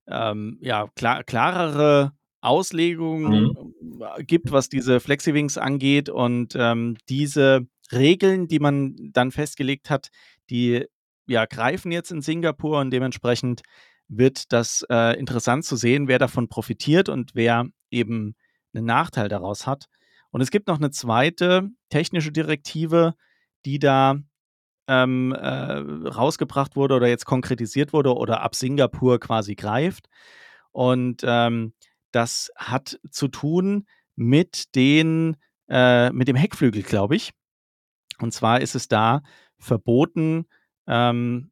[0.08, 3.74] ähm, ja, klar klarere Auslegungen, Mhm.
[4.18, 10.10] äh, gibt, was diese Flexi-Wings angeht und, ähm, diese Regeln, die man dann festgelegt hat,
[10.50, 10.86] die,
[11.28, 13.62] ja, greifen jetzt in Singapur und dementsprechend
[14.10, 18.36] wird das, äh, interessant zu sehen, wer davon profitiert und wer eben
[18.74, 19.86] 'nen Nachteil daraus hat.
[20.34, 21.64] Und es gibt noch 'ne 2.
[21.90, 23.16] technische Direktive,
[23.66, 24.16] die da,
[24.88, 25.40] ähm, äh,
[26.10, 30.10] rausgebracht wurde oder jetzt konkretisiert wurde oder ab Singapur quasi greift.
[30.72, 31.74] Und, ähm,
[32.14, 35.38] das hat zu tun mit den
[35.70, 37.32] äh, mit dem Heckflügel, glaube ich.
[38.20, 39.24] Und zwar ist es da
[39.60, 40.46] verboten,
[40.88, 41.52] ähm,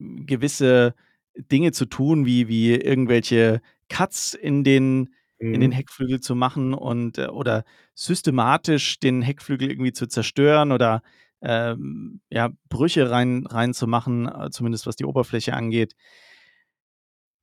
[0.00, 0.94] gewisse
[1.36, 5.14] Dinge zu tun, wie wie irgendwelche Cuts in den
[5.50, 5.72] in den Mhm.
[5.72, 11.02] Heckflügel zu machen und, äh oder systematisch den Heckflügel irgendwie zu zerstören oder,
[11.42, 15.94] ähm, ja, Brüche rein reinzumachen, äh, zumindest was die Oberfläche angeht.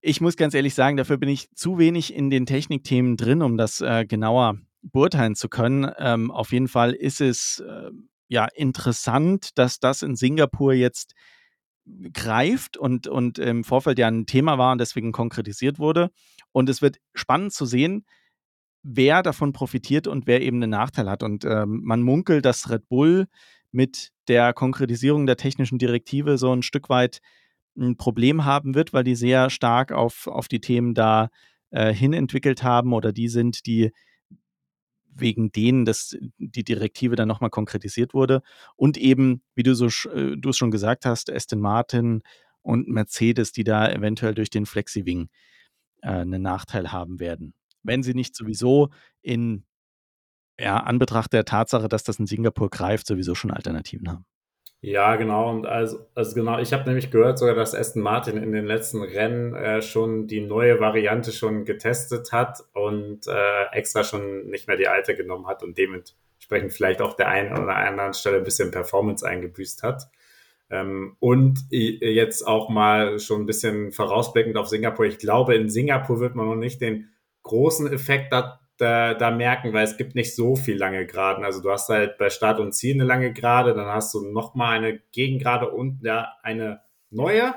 [0.04, 3.58] Ich muss ganz ehrlich sagen, dafür bin ich zu wenig in den Technikthemen drin, um
[3.58, 5.92] das, äh, genauer beurteilen zu können.
[6.00, 11.14] Ähm, auf jeden Fall ist es, ähm, ja, interessant, dass das in Singapur jetzt
[12.14, 16.12] greift und und im Vorfeld ja 'n Thema war und deswegen konkretisiert wurde.
[16.54, 18.06] Und es wird spannend zu sehen,
[18.84, 21.24] wer davon profitiert und wer eben 'nen Nachteil hat.
[21.24, 23.28] Und, ähm, man munkelt, dass Red Bull
[23.72, 27.22] mit der Konkretisierung der technischen Direktive so 'n Stück weit
[27.78, 31.30] 'n Problem haben wird, weil die sehr stark auf auf die Themen da,
[31.72, 33.92] äh, hin entwickelt haben oder die sind, die
[35.14, 38.42] wegen denen das die Direktive dann noch mal konkretisiert wurde.
[38.76, 42.24] Und eben, wie du so äh, du es schon gesagt hast, Aston Martin
[42.62, 45.30] und Mercedes, die da eventuell durch den Flexi-Wing,
[46.04, 47.54] äh, 'nen Nachteil haben werden.
[47.84, 48.90] Wenn sie nicht sowieso
[49.22, 49.66] in,
[50.60, 54.26] ja, Anbetracht der Tatsache, dass das in Singapur greift, sowieso schon Alternativen haben.
[54.84, 55.52] Ja, genau.
[55.52, 59.04] Und also also genau, ich habe nämlich gehört sogar, dass Aston Martin in den letzten
[59.04, 64.78] Rennen, äh, schon die neue Variante schon getestet hat und, äh, extra schon nicht mehr
[64.78, 68.72] die alte genommen hat und dementsprechend vielleicht auch der einen oder anderen Stelle 'n bisschen
[68.72, 70.10] Performance eingebüßt hat.
[70.72, 75.06] Ähm, und jetzt auch mal schon 'n bisschen vorausblickend auf Singapur.
[75.06, 77.10] Ich glaube, in Singapur wird man noch nicht den
[77.44, 81.46] großen Effekt da da da merken, weil es gibt nicht so viel lange Geraden.
[81.46, 84.56] Also, du hast halt bei Start und Ziel 'ne lange Gerade, dann hast du noch
[84.56, 87.54] mal eine Gegengerade und ja eine neue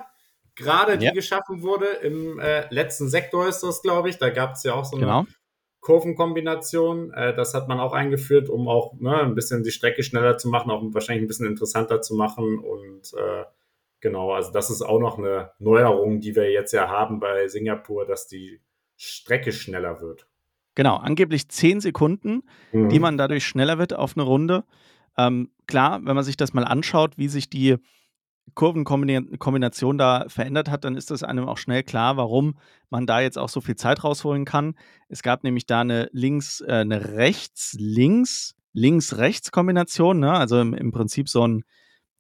[0.57, 1.13] Gerade, die Ja.
[1.13, 1.87] geschaffen wurde.
[2.03, 4.19] Im, äh, letzten Sektor ist das, glaube ich.
[4.19, 5.27] Da gab's ja auch so 'ne Genau.
[5.81, 7.13] Kurvenkombination.
[7.15, 10.49] Äh, das hat man auch eingeführt, um auch, ne, 'n bisschen die Strecke schneller zu
[10.51, 12.59] machen, auch wahrscheinlich 'n bisschen interessanter zu machen.
[12.61, 13.45] Und, äh,
[14.01, 18.07] genau, also das ist auch noch 'ne Neuerung, die wir jetzt ja haben bei Singapur,
[18.07, 18.61] dass die
[18.97, 20.27] Strecke schneller wird.
[20.77, 22.43] Genau, angeblich 10 Sekunden,
[22.91, 22.99] die Mhm.
[22.99, 24.65] man dadurch schneller wird auf 'ne Runde.
[25.17, 27.77] Ähm, klar, wenn man sich das mal anschaut, wie sich die
[28.55, 32.59] Kurvenkombina Kombination da verändert hat, dann ist das einem auch schnell klar, warum
[32.91, 34.75] man da jetzt auch so viel Zeit rausholen kann.
[35.09, 40.33] Es gab nämlich da 'ne links äh, 'ne Rechts-Links, Links-Rechts-Kombination, ne?
[40.33, 41.65] Also, im im Prinzip so 'n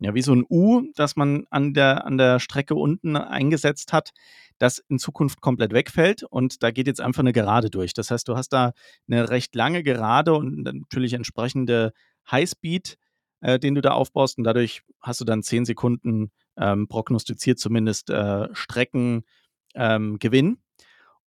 [0.01, 4.11] ja, wie so 'n U, das man an der an der Strecke unten eingesetzt hat,
[4.59, 7.94] das in Zukunft komplett wegfällt und da geht jetzt einfach 'ne Gerade durch.
[7.94, 8.72] Das heißt, du hast da
[9.09, 11.92] 'ne recht lange Gerade und natürlich entsprechende
[12.30, 12.96] Highspeed,
[13.42, 18.11] äh, den du da aufbaust und dadurch hast du dann 10 Sekunden, ähm, prognostiziert zumindest,
[18.11, 19.24] äh, Strecken
[19.74, 20.18] ähm.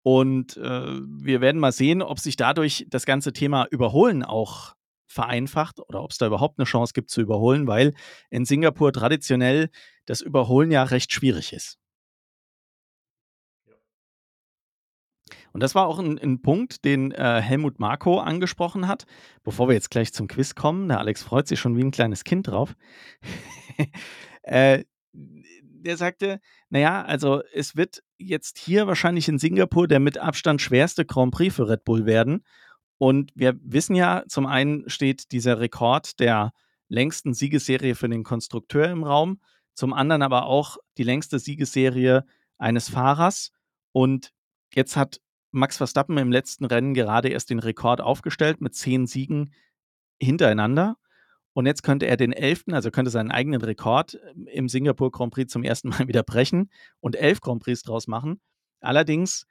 [0.04, 4.74] Und, äh, wir werden mal sehen, ob sich dadurch das ganze Thema Überholen auch
[5.08, 7.94] vereinfacht oder ob's da überhaupt 'ne Chance gibt zu überholen, weil
[8.30, 9.70] in Singapur traditionell
[10.06, 11.76] das Überholen ja recht schwierig ist.
[15.56, 19.06] Und das war auch ein, ein Punkt, den äh, Helmut Marko angesprochen hat,
[19.42, 20.86] bevor wir jetzt gleich zum Quiz kommen.
[20.88, 22.76] Der Alex freut sich schon wie ein kleines Kind drauf.
[24.42, 24.84] äh,
[25.14, 31.06] der sagte, naja, also es wird jetzt hier wahrscheinlich in Singapur der mit Abstand schwerste
[31.06, 32.44] Grand Prix für Red Bull werden.
[32.98, 36.52] Und wir wissen ja, zum einen steht dieser Rekord der
[36.88, 39.40] längsten Siegesserie für den Konstrukteur im Raum,
[39.72, 42.26] zum anderen aber auch die längste Siegesserie
[42.58, 43.52] eines Fahrers.
[43.92, 44.34] Und
[44.74, 49.52] jetzt hat Max Verstappen im letzten Rennen gerade erst den Rekord aufgestellt mit zehn Siegen
[50.20, 50.96] hintereinander.
[51.52, 55.32] Und jetzt könnte er den elften, also könnte seinen eigenen Rekord ähm, im Singapur Grand
[55.32, 56.70] Prix zum ersten Mal wieder brechen
[57.00, 58.40] und elf Grand Prix draus machen.
[58.80, 59.46] Allerdings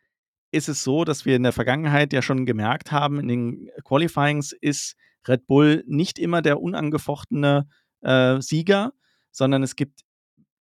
[0.51, 4.51] ist es so, dass wir in der Vergangenheit ja schon gemerkt haben, in den Qualifyings
[4.53, 4.95] ist
[5.27, 7.67] Red Bull nicht immer der unangefochtene
[8.01, 8.93] äh, Sieger,
[9.31, 10.01] sondern es gibt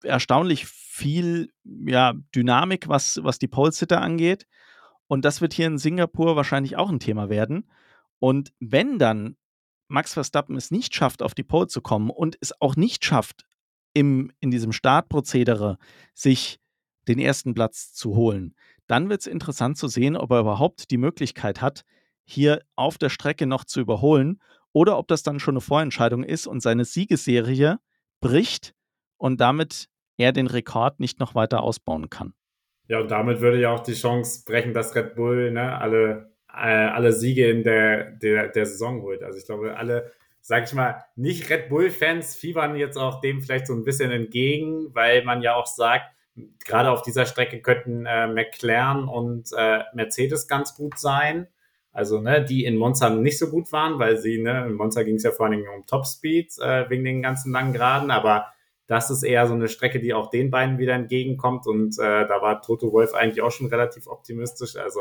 [0.03, 4.47] erstaunlich viel ja, Dynamik, was, was die Pole-Sitter angeht.
[5.07, 7.69] Und das wird hier in Singapur wahrscheinlich auch ein Thema werden.
[8.19, 9.37] Und wenn dann
[9.89, 13.45] Max Verstappen es nicht schafft, auf die Pole zu kommen und es auch nicht schafft,
[13.93, 15.79] im, in diesem Startprozedere
[16.15, 16.59] sich
[17.07, 18.55] den ersten Platz zu holen,
[18.87, 21.85] dann wird es interessant zu sehen, ob er überhaupt die Möglichkeit hat,
[22.25, 24.41] hier auf der Strecke noch zu überholen
[24.73, 27.79] oder ob das dann schon eine Vorentscheidung ist und seine Siegesserie
[28.21, 28.75] bricht
[29.17, 32.35] und damit er den Rekord nicht noch weiter ausbauen kann.
[32.89, 36.69] Ja, und damit würde ja auch die Chance brechen, dass Red Bull ne, alle, äh,
[36.69, 39.23] alle Siege in der, der, der Saison holt.
[39.23, 43.67] Also ich glaube, alle, sag ich mal, nicht Red Bull-Fans fiebern jetzt auch dem vielleicht
[43.67, 46.05] so ein bisschen entgegen, weil man ja auch sagt,
[46.65, 51.47] gerade auf dieser Strecke könnten äh, McLaren und äh, Mercedes ganz gut sein.
[51.93, 55.15] Also, ne, die in Monza nicht so gut waren, weil sie, ne, in Monza ging
[55.15, 58.47] es ja vor allen Dingen um Topspeed äh, wegen den ganzen langen Geraden, aber
[58.87, 61.67] das ist eher so eine Strecke, die auch den beiden wieder entgegenkommt.
[61.67, 64.77] Und äh, da war Toto Wolf eigentlich auch schon relativ optimistisch.
[64.77, 65.01] Also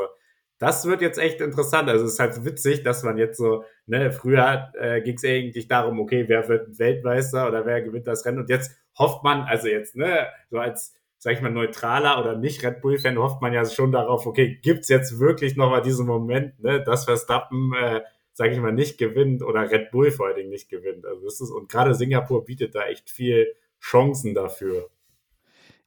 [0.58, 1.88] das wird jetzt echt interessant.
[1.88, 5.68] Also es ist halt witzig, dass man jetzt so, ne, früher äh, ging es eigentlich
[5.68, 8.38] darum, okay, wer wird Weltmeister oder wer gewinnt das Rennen.
[8.38, 12.64] Und jetzt hofft man, also jetzt, ne, so als, sag ich mal, neutraler oder nicht
[12.64, 16.82] Red Bull-Fan, hofft man ja schon darauf, okay, gibt's jetzt wirklich nochmal diesen Moment, ne,
[16.82, 18.00] dass Verstappen, äh,
[18.32, 21.04] sag ich mal, nicht gewinnt oder Red Bull vor allen Dingen nicht gewinnt.
[21.04, 23.46] Also das ist, und gerade Singapur bietet da echt viel
[23.84, 24.88] Chancen dafür.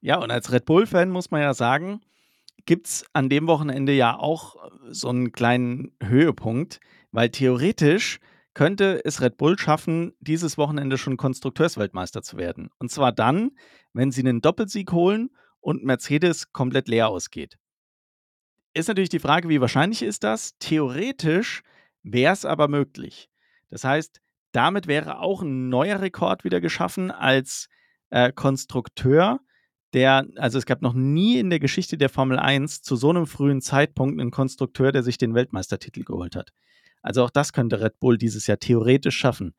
[0.01, 2.01] Ja, und als Red Bull-Fan muss man ja sagen,
[2.65, 6.79] gibt es an dem Wochenende ja auch äh, so einen kleinen Höhepunkt,
[7.11, 8.19] weil theoretisch
[8.53, 12.69] könnte es Red Bull schaffen, dieses Wochenende schon Konstrukteursweltmeister zu werden.
[12.77, 13.51] Und zwar dann,
[13.93, 17.57] wenn sie einen Doppelsieg holen und Mercedes komplett leer ausgeht.
[18.73, 20.57] Ist natürlich die Frage, wie wahrscheinlich ist das?
[20.59, 21.63] Theoretisch
[22.03, 23.29] wäre es aber möglich.
[23.69, 24.21] Das heißt,
[24.51, 27.69] damit wäre auch ein neuer Rekord wieder geschaffen als
[28.09, 29.39] äh, Konstrukteur,
[29.93, 33.25] der, also es gab noch nie in der Geschichte der Formel 1 zu so einem
[33.25, 36.51] frühen Zeitpunkt einen Konstrukteur, der sich den Weltmeistertitel geholt hat.
[37.01, 39.55] Also auch das könnte Red Bull dieses Jahr theoretisch schaffen.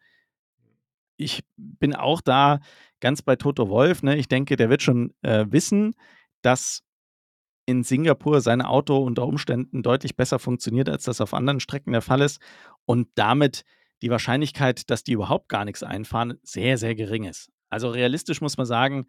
[1.16, 2.60] Ich bin auch da
[3.00, 4.02] ganz bei Toto Wolf.
[4.02, 4.16] Ne?
[4.16, 5.94] Ich denke, der wird schon äh, wissen,
[6.42, 6.82] dass
[7.66, 12.02] in Singapur sein Auto unter Umständen deutlich besser funktioniert, als das auf anderen Strecken der
[12.02, 12.40] Fall ist.
[12.86, 13.64] Und damit
[14.02, 17.50] die Wahrscheinlichkeit, dass die überhaupt gar nichts einfahren, sehr, sehr gering ist.
[17.68, 19.06] Also realistisch muss man sagen,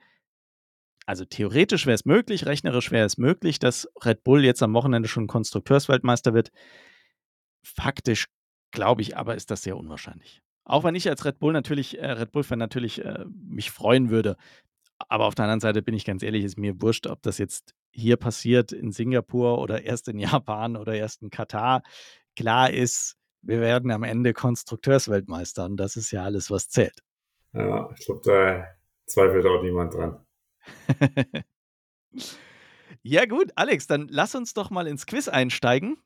[1.05, 5.09] also theoretisch wäre es möglich, rechnerisch wäre es möglich, dass Red Bull jetzt am Wochenende
[5.09, 6.51] schon Konstrukteursweltmeister wird.
[7.63, 8.27] Faktisch
[8.71, 10.41] glaube ich aber, ist das sehr unwahrscheinlich.
[10.65, 14.37] Auch wenn ich als Red Bull natürlich, äh, Red Bull-Fan natürlich äh, mich freuen würde.
[15.07, 17.73] Aber auf der anderen Seite bin ich ganz ehrlich, ist mir wurscht, ob das jetzt
[17.91, 21.81] hier passiert in Singapur oder erst in Japan oder erst in Katar.
[22.35, 27.01] Klar ist, wir werden am Ende Konstrukteursweltmeister und das ist ja alles, was zählt.
[27.53, 28.67] Ja, ich glaube, da
[29.05, 30.25] zweifelt auch niemand dran.
[33.01, 35.97] ja, gut, Alex, dann lass uns doch mal ins Quiz einsteigen.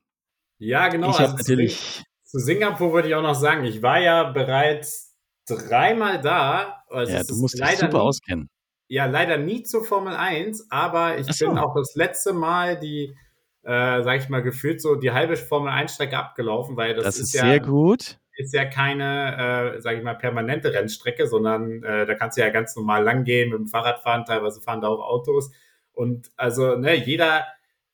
[0.58, 1.10] Ja, genau.
[1.10, 2.02] Ich also natürlich.
[2.22, 5.14] Zu Singapur würde ich auch noch sagen, ich war ja bereits
[5.46, 6.82] dreimal da.
[6.88, 8.50] Also ja, du musst dich super nie, auskennen.
[8.88, 11.48] Ja, leider nie zur Formel 1, aber ich so.
[11.48, 13.16] bin auch das letzte Mal die,
[13.62, 17.26] äh, sag ich mal, gefühlt so die halbe Formel 1-Strecke abgelaufen, weil das, das ist,
[17.26, 22.06] ist ja, sehr gut ist ja keine, äh, sage ich mal, permanente Rennstrecke, sondern äh,
[22.06, 25.00] da kannst du ja ganz normal langgehen, mit dem Fahrrad fahren, teilweise fahren da auch
[25.00, 25.52] Autos.
[25.92, 27.44] Und also, ne, jeder,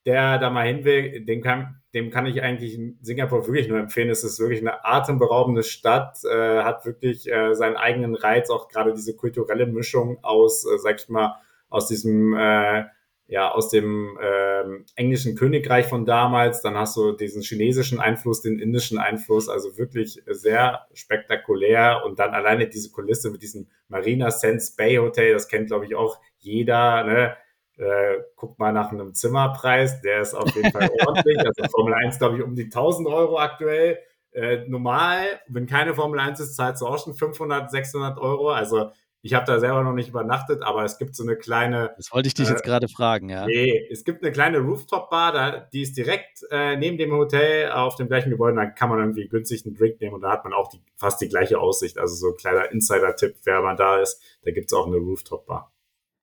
[0.07, 4.09] der da mal hin will, dem kann, dem kann ich eigentlich Singapur wirklich nur empfehlen.
[4.09, 8.95] Es ist wirklich eine atemberaubende Stadt, äh, hat wirklich äh, seinen eigenen Reiz, auch gerade
[8.95, 11.37] diese kulturelle Mischung aus, äh, sag ich mal,
[11.69, 12.85] aus diesem äh,
[13.31, 16.63] ja, aus dem ähm, englischen Königreich von damals.
[16.63, 22.03] Dann hast du diesen chinesischen Einfluss, den indischen Einfluss, also wirklich sehr spektakulär.
[22.05, 25.95] Und dann alleine diese Kulisse mit diesem Marina Sense Bay Hotel, das kennt, glaube ich,
[25.95, 27.05] auch jeder.
[27.05, 27.37] Ne?
[27.81, 31.39] äh, guck mal nach einem Zimmerpreis, der ist auf jeden Fall ordentlich.
[31.39, 33.99] Also Formel 1, glaube ich, um die 1000 Euro aktuell.
[34.33, 38.51] Äh, normal, wenn keine Formel 1 ist, zahlst du auch schon 500, 600 Euro.
[38.51, 38.91] Also
[39.23, 41.93] ich habe da selber noch nicht übernachtet, aber es gibt so eine kleine.
[41.97, 43.47] Das wollte ich dich äh, jetzt gerade fragen, ja.
[43.47, 47.97] Nee, es gibt eine kleine Rooftop-Bar, da, die ist direkt äh, neben dem Hotel auf
[47.97, 48.57] dem gleichen Gebäude.
[48.57, 51.21] Da kann man irgendwie günstig einen Drink nehmen und da hat man auch die, fast
[51.21, 51.99] die gleiche Aussicht.
[51.99, 55.71] Also so ein kleiner Insider-Tipp, wer man da ist, da gibt es auch eine Rooftop-Bar.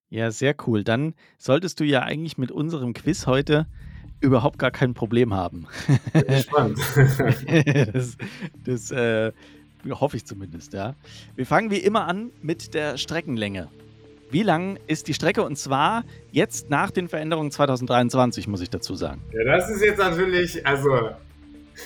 [0.09, 0.83] Ja, sehr cool.
[0.83, 3.67] Dann solltest du ja eigentlich mit unserem Quiz heute
[4.19, 5.67] überhaupt gar kein Problem haben.
[6.41, 6.79] Spannend.
[7.93, 8.17] das,
[8.63, 9.31] das äh,
[9.89, 10.95] Hoffe ich zumindest, ja.
[11.35, 13.69] Wir fangen wie immer an mit der Streckenlänge.
[14.29, 15.43] Wie lang ist die Strecke?
[15.43, 19.21] Und zwar jetzt nach den Veränderungen 2023, muss ich dazu sagen.
[19.31, 20.91] Ja, das ist jetzt natürlich, also.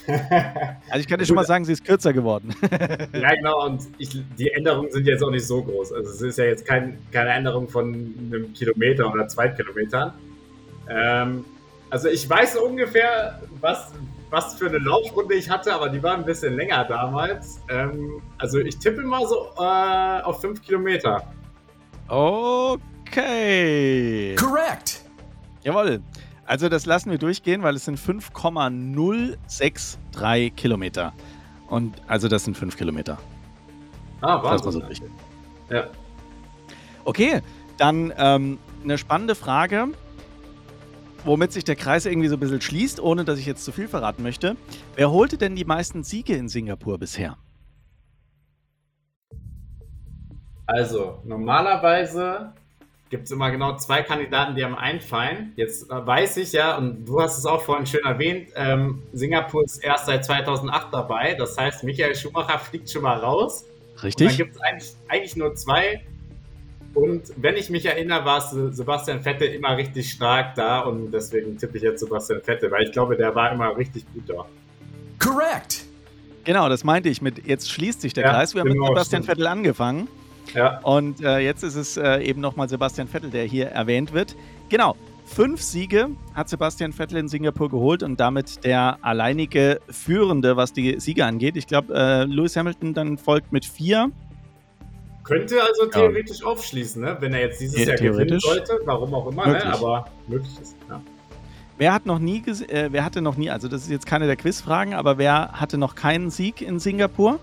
[0.07, 2.55] also ich kann dir schon mal sagen, sie ist kürzer geworden.
[3.13, 5.91] ja, genau, und ich, die Änderungen sind jetzt auch nicht so groß.
[5.91, 10.13] Also es ist ja jetzt kein, keine Änderung von einem Kilometer oder zwei Kilometern.
[10.89, 11.45] Ähm,
[11.89, 13.91] also ich weiß ungefähr, was,
[14.32, 17.59] was für eine Laufrunde ich hatte, aber die war ein bisschen länger damals.
[17.69, 21.21] Ähm, also ich tippe mal so äh, auf 5 Kilometer.
[22.07, 23.15] Okay.
[24.36, 25.03] Correct.
[25.63, 26.01] Jawohl.
[26.45, 31.11] Also das lassen wir durchgehen, weil es sind 5,063 Kilometer.
[31.67, 33.17] Und also das sind 5 Kilometer.
[34.21, 34.71] Ah, Wahnsinn.
[34.71, 34.82] So
[35.73, 35.88] ja.
[37.05, 37.41] Okay,
[37.77, 39.88] dann ähm, eine spannende Frage
[41.24, 43.88] womit sich der Kreis irgendwie so ein bisschen schließt, ohne dass ich jetzt zu viel
[43.88, 44.55] verraten möchte.
[44.95, 47.38] Wer holte denn die meisten Siege in Singapur bisher?
[50.65, 52.53] Also, normalerweise
[53.09, 55.51] gibt es immer genau zwei Kandidaten, die am einfallen.
[55.57, 59.65] Jetzt äh, weiß ich ja, und du hast es auch vorhin schön erwähnt, ähm, Singapur
[59.65, 61.34] ist erst seit 2008 dabei.
[61.34, 63.65] Das heißt, Michael Schumacher fliegt schon mal raus.
[64.01, 64.28] Richtig.
[64.28, 66.01] Und dann gibt es eigentlich, eigentlich nur zwei
[66.93, 71.77] und wenn ich mich erinnere, war Sebastian Vettel immer richtig stark da und deswegen tippe
[71.77, 74.45] ich jetzt Sebastian Vettel, weil ich glaube, der war immer richtig gut da.
[75.19, 75.85] Correct!
[76.43, 78.55] Genau, das meinte ich mit, jetzt schließt sich der ja, Kreis.
[78.55, 79.37] Wir haben mit Sebastian stimmt.
[79.37, 80.07] Vettel angefangen.
[80.53, 80.79] Ja.
[80.79, 84.35] Und äh, jetzt ist es äh, eben nochmal Sebastian Vettel, der hier erwähnt wird.
[84.69, 90.73] Genau, fünf Siege hat Sebastian Vettel in Singapur geholt und damit der alleinige Führende, was
[90.73, 91.55] die Siege angeht.
[91.55, 94.11] Ich glaube, äh, Lewis Hamilton dann folgt mit vier.
[95.24, 96.47] Könnte also theoretisch ja.
[96.47, 97.17] aufschließen, ne?
[97.19, 99.65] wenn er jetzt dieses Jahr gewinnen sollte, warum auch immer, ne?
[99.65, 100.76] aber möglich ist.
[100.89, 101.01] Ja.
[101.78, 104.36] Wer hat noch nie, äh, wer hatte noch nie, also das ist jetzt keine der
[104.36, 107.39] Quizfragen, aber wer hatte noch keinen Sieg in Singapur?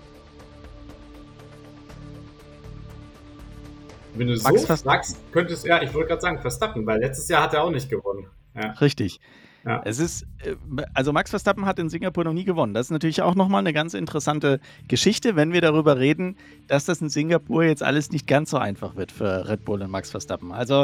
[4.13, 7.43] Wenn du Max so sagst, könntest ja, ich wollte gerade sagen, Verstappen, weil letztes Jahr
[7.43, 8.27] hat er auch nicht gewonnen.
[8.55, 8.71] Ja.
[8.71, 9.19] Richtig.
[9.65, 9.81] Ja.
[9.85, 10.55] Es ist, äh,
[10.93, 12.73] also Max Verstappen hat in Singapur noch nie gewonnen.
[12.73, 16.37] Das ist natürlich auch nochmal eine ganz interessante Geschichte, wenn wir darüber reden,
[16.67, 19.91] dass das in Singapur jetzt alles nicht ganz so einfach wird für Red Bull und
[19.91, 20.51] Max Verstappen.
[20.51, 20.83] Also,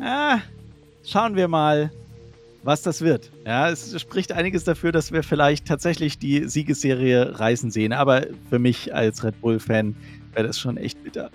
[0.00, 0.36] äh,
[1.04, 1.90] schauen wir mal,
[2.62, 3.30] was das wird.
[3.46, 7.92] Ja, es spricht einiges dafür, dass wir vielleicht tatsächlich die Siegesserie reißen sehen.
[7.92, 9.96] Aber für mich als Red Bull-Fan
[10.32, 11.30] wäre das schon echt bitter.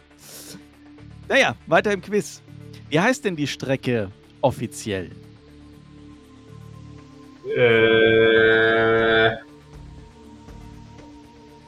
[1.28, 2.42] Naja, weiter im Quiz.
[2.90, 5.10] Wie heißt denn die Strecke offiziell?
[7.54, 9.36] Äh,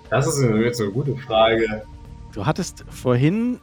[0.09, 1.83] das ist jetzt eine gute Frage.
[2.33, 3.59] Du hattest vorhin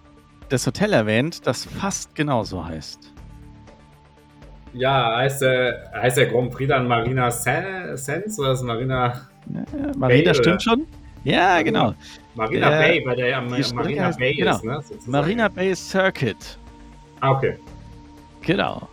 [0.48, 3.12] das Hotel erwähnt, das fast genauso heißt.
[4.74, 9.28] Ja, heißt der, heißt der Grand Prix dann Marina Sands oder ist Marina.
[9.52, 9.62] Ja,
[9.96, 10.60] Marina Bay, stimmt oder?
[10.60, 10.86] schon.
[11.22, 11.94] Ja, genau.
[12.34, 14.56] Marina der, Bay, weil der ja Marina heißt, Bay genau.
[14.56, 14.82] ist, ne?
[14.82, 15.10] Sozusagen.
[15.10, 16.58] Marina Bay Circuit.
[17.20, 17.56] Ah, okay.
[18.42, 18.88] Genau.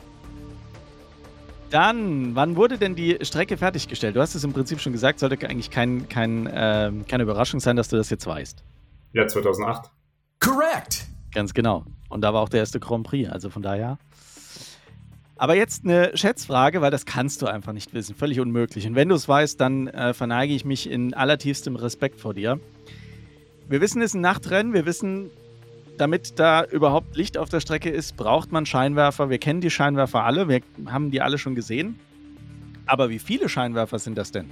[1.72, 4.18] Dann, wann wurde denn die Strecke fertiggestellt?
[4.18, 7.78] Du hast es im Prinzip schon gesagt, sollte eigentlich kein, kein, äh, keine Überraschung sein,
[7.78, 8.62] dass du das jetzt weißt.
[9.14, 9.90] Ja, 2008.
[10.40, 11.06] Correct!
[11.34, 11.86] Ganz genau.
[12.10, 13.98] Und da war auch der erste Grand Prix, also von daher.
[15.38, 18.16] Aber jetzt eine Schätzfrage, weil das kannst du einfach nicht wissen.
[18.16, 18.86] Völlig unmöglich.
[18.86, 22.60] Und wenn du es weißt, dann äh, verneige ich mich in allertiefstem Respekt vor dir.
[23.70, 24.74] Wir wissen, es ist ein Nachtrennen.
[24.74, 25.32] Wir wissen,
[25.98, 29.30] damit da überhaupt Licht auf der Strecke ist, braucht man Scheinwerfer.
[29.30, 32.00] Wir kennen die Scheinwerfer alle, wir haben die alle schon gesehen.
[32.86, 34.50] Aber wie viele Scheinwerfer sind das denn?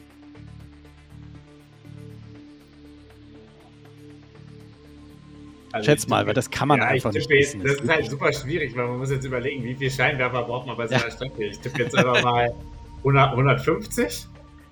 [5.71, 7.61] Also Schätz mal, weil das kann man ja, einfach nicht wissen.
[7.63, 10.77] Das ist halt super schwierig, weil man muss jetzt überlegen, wie viele Scheinwerfer braucht man
[10.77, 11.11] bei so einer ja.
[11.11, 11.45] Strecke.
[11.45, 12.53] Ich tippe jetzt einfach mal
[12.99, 14.27] 100, 150.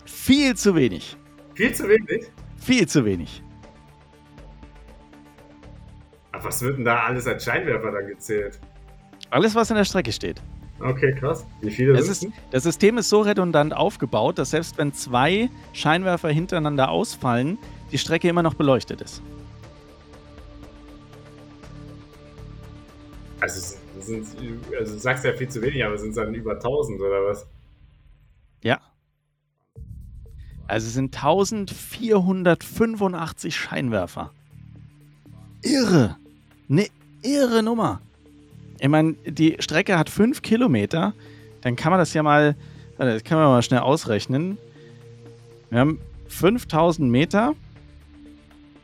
[0.05, 1.15] Viel zu wenig.
[1.53, 2.26] Viel zu wenig?
[2.57, 3.43] Viel zu wenig.
[6.43, 8.59] Was wird denn da alles als Scheinwerfer dann gezählt?
[9.29, 10.41] Alles, was in der Strecke steht.
[10.79, 11.45] Okay, krass.
[11.61, 16.29] Wie viele das ist, Das System ist so redundant aufgebaut, dass selbst wenn zwei Scheinwerfer
[16.29, 17.57] hintereinander ausfallen,
[17.91, 19.21] die Strecke immer noch beleuchtet ist.
[23.39, 24.27] Also, sind,
[24.77, 27.45] also du sagst ja viel zu wenig, aber sind es dann über 1000 oder was?
[28.63, 28.79] Ja.
[30.67, 34.31] Also es sind 1485 Scheinwerfer.
[35.61, 36.17] Irre.
[36.70, 36.88] Eine
[37.22, 38.01] irre Nummer.
[38.80, 41.13] Ich meine, die Strecke hat 5 Kilometer.
[41.61, 42.55] Dann kann man das ja mal,
[42.97, 44.57] das kann man mal schnell ausrechnen.
[45.70, 47.55] Wir haben 5000 Meter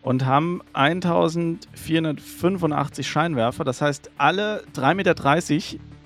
[0.02, 3.64] und haben 1485 Scheinwerfer.
[3.64, 5.16] Das heißt, alle 3,30 Meter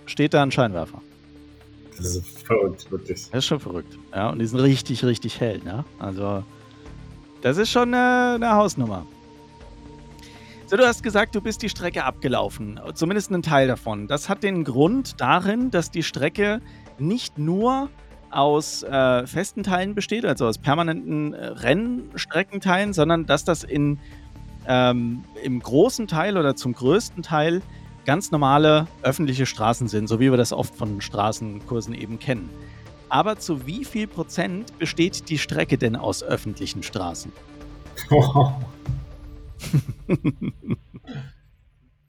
[0.06, 1.02] steht da ein Scheinwerfer.
[1.98, 3.30] Das ist verrückt, wirklich.
[3.32, 3.98] Das ist schon verrückt.
[4.14, 5.60] Ja, und die sind richtig, richtig hell.
[5.64, 5.84] Ne?
[5.98, 6.44] Also,
[7.42, 9.08] das ist schon eine, eine Hausnummer.
[10.70, 12.78] So, du hast gesagt, du bist die Strecke abgelaufen.
[12.93, 14.09] Zumindest ein Teil davon.
[14.09, 16.59] Das hat den Grund darin, dass die Strecke
[16.99, 17.89] nicht nur
[18.32, 23.97] aus äh, festen Teilen besteht, also aus permanenten äh, Rennstreckenteilen, sondern dass das in,
[24.68, 27.61] ähm, im großen Teil oder zum größten Teil
[28.05, 32.49] ganz normale öffentliche Straßen sind, so wie wir das oft von Straßenkursen eben kennen.
[33.07, 37.32] Aber zu wie viel Prozent besteht die Strecke denn aus öffentlichen Straßen?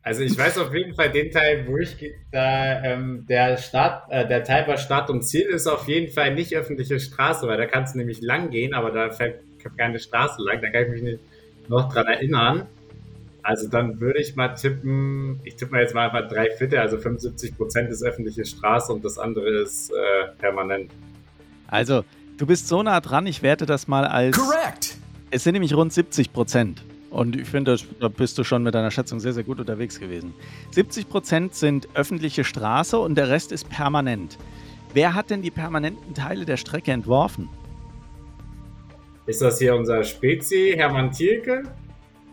[0.09, 1.95] Also ich weiß auf jeden Fall den Teil, wo ich
[2.33, 6.35] da ähm, der Start, äh, der Teil bei Start und Ziel ist auf jeden Fall
[6.35, 9.41] nicht öffentliche Straße, weil da kannst du nämlich lang gehen, aber da fährt
[9.77, 11.19] keine Straße lang, da kann ich mich nicht
[11.69, 12.67] noch dran erinnern.
[13.43, 16.97] Also dann würde ich mal tippen, ich tippe mal jetzt mal einfach drei Viertel, also
[16.97, 20.91] 75 Prozent ist öffentliche Straße und das andere ist äh, permanent.
[21.67, 22.03] Also,
[22.39, 24.35] du bist so nah dran, ich werte das mal als.
[24.35, 24.97] Correct!
[25.31, 26.83] Es sind nämlich rund 70 Prozent.
[27.11, 30.35] Und ich finde, da bist du schon mit deiner Schätzung sehr, sehr gut unterwegs gewesen.
[30.73, 34.39] 70 Prozent sind öffentliche Straße und der Rest ist permanent.
[34.93, 37.49] Wer hat denn die permanenten Teile der Strecke entworfen?
[39.27, 41.63] Ist das hier unser Spezi, Hermann Thielke?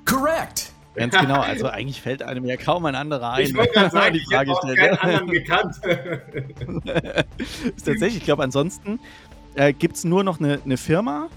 [0.06, 0.72] Correct!
[0.96, 3.46] Ganz genau, also eigentlich fällt einem ja kaum ein anderer ein.
[3.48, 5.76] Ich wollte gerade sagen, die Frage ich habe keinen anderen gekannt.
[7.76, 9.00] ist tatsächlich, ich glaube, ansonsten
[9.56, 11.28] äh, gibt es nur noch eine, eine Firma,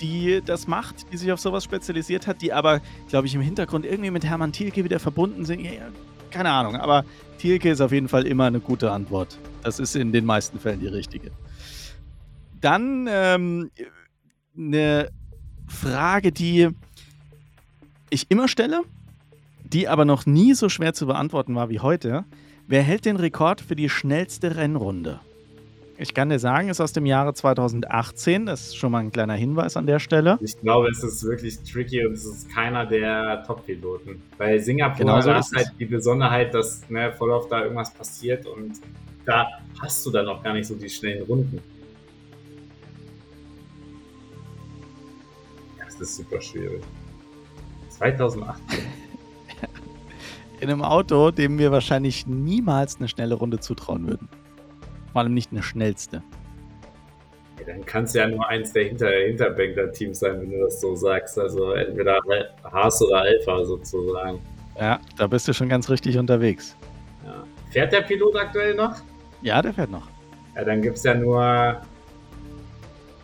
[0.00, 3.84] die das macht, die sich auf sowas spezialisiert hat, die aber, glaube ich, im Hintergrund
[3.84, 5.60] irgendwie mit Hermann Thielke wieder verbunden sind.
[5.60, 5.72] Ja,
[6.30, 7.04] keine Ahnung, aber
[7.38, 9.38] Thielke ist auf jeden Fall immer eine gute Antwort.
[9.62, 11.30] Das ist in den meisten Fällen die richtige.
[12.60, 13.70] Dann ähm,
[14.56, 15.10] eine
[15.68, 16.68] Frage, die
[18.10, 18.82] ich immer stelle,
[19.64, 22.24] die aber noch nie so schwer zu beantworten war wie heute.
[22.66, 25.20] Wer hält den Rekord für die schnellste Rennrunde?
[26.00, 28.46] Ich kann dir sagen, ist aus dem Jahre 2018.
[28.46, 30.38] Das ist schon mal ein kleiner Hinweis an der Stelle.
[30.40, 34.22] Ich glaube, es ist wirklich tricky und es ist keiner der Top-Piloten.
[34.38, 38.46] Bei Singapur Genau so ist halt die Besonderheit, dass ne, voll oft da irgendwas passiert
[38.46, 38.74] und
[39.24, 39.48] da
[39.82, 41.60] hast du dann auch gar nicht so die schnellen Runden.
[45.80, 46.82] Das ist super schwierig.
[47.88, 48.78] 2018.
[50.60, 54.28] In einem Auto, dem wir wahrscheinlich niemals eine schnelle Runde zutrauen würden.
[55.12, 56.22] Vor allem nicht eine schnellste.
[57.58, 60.94] Ja, dann kann es ja nur eins der Hinter Hinterbänkler-Teams sein, wenn du das so
[60.94, 61.38] sagst.
[61.38, 62.18] Also entweder
[62.64, 64.40] Haas oder Alpha sozusagen.
[64.78, 66.76] Ja, da bist du schon ganz richtig unterwegs.
[67.24, 67.44] Ja.
[67.70, 68.94] Fährt der Pilot aktuell noch?
[69.42, 70.08] Ja, der fährt noch.
[70.54, 71.80] Ja, dann gibt es ja nur.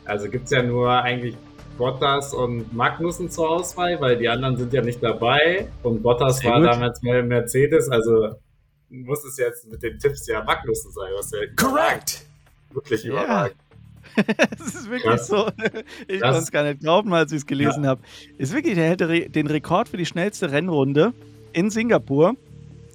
[0.04, 1.36] Also gibt es ja nur eigentlich
[1.78, 5.68] Bottas und Magnussen zur Auswahl, weil die anderen sind ja nicht dabei.
[5.82, 6.68] Und Bottas Sehr war gut.
[6.68, 8.34] damals mal im Mercedes, also
[9.02, 12.24] muss es jetzt mit den Tipps ja Magnussen sein, was ja Correct!
[12.72, 13.12] wirklich Ja.
[13.12, 13.56] überragend.
[14.58, 15.26] das ist wirklich Krass.
[15.26, 15.48] so.
[16.06, 18.00] Ich Das- konnte es gar nicht glauben, als ich es gelesen habe.
[18.38, 21.12] Ist wirklich, der hätte den Rekord für die schnellste Rennrunde
[21.52, 22.36] in Singapur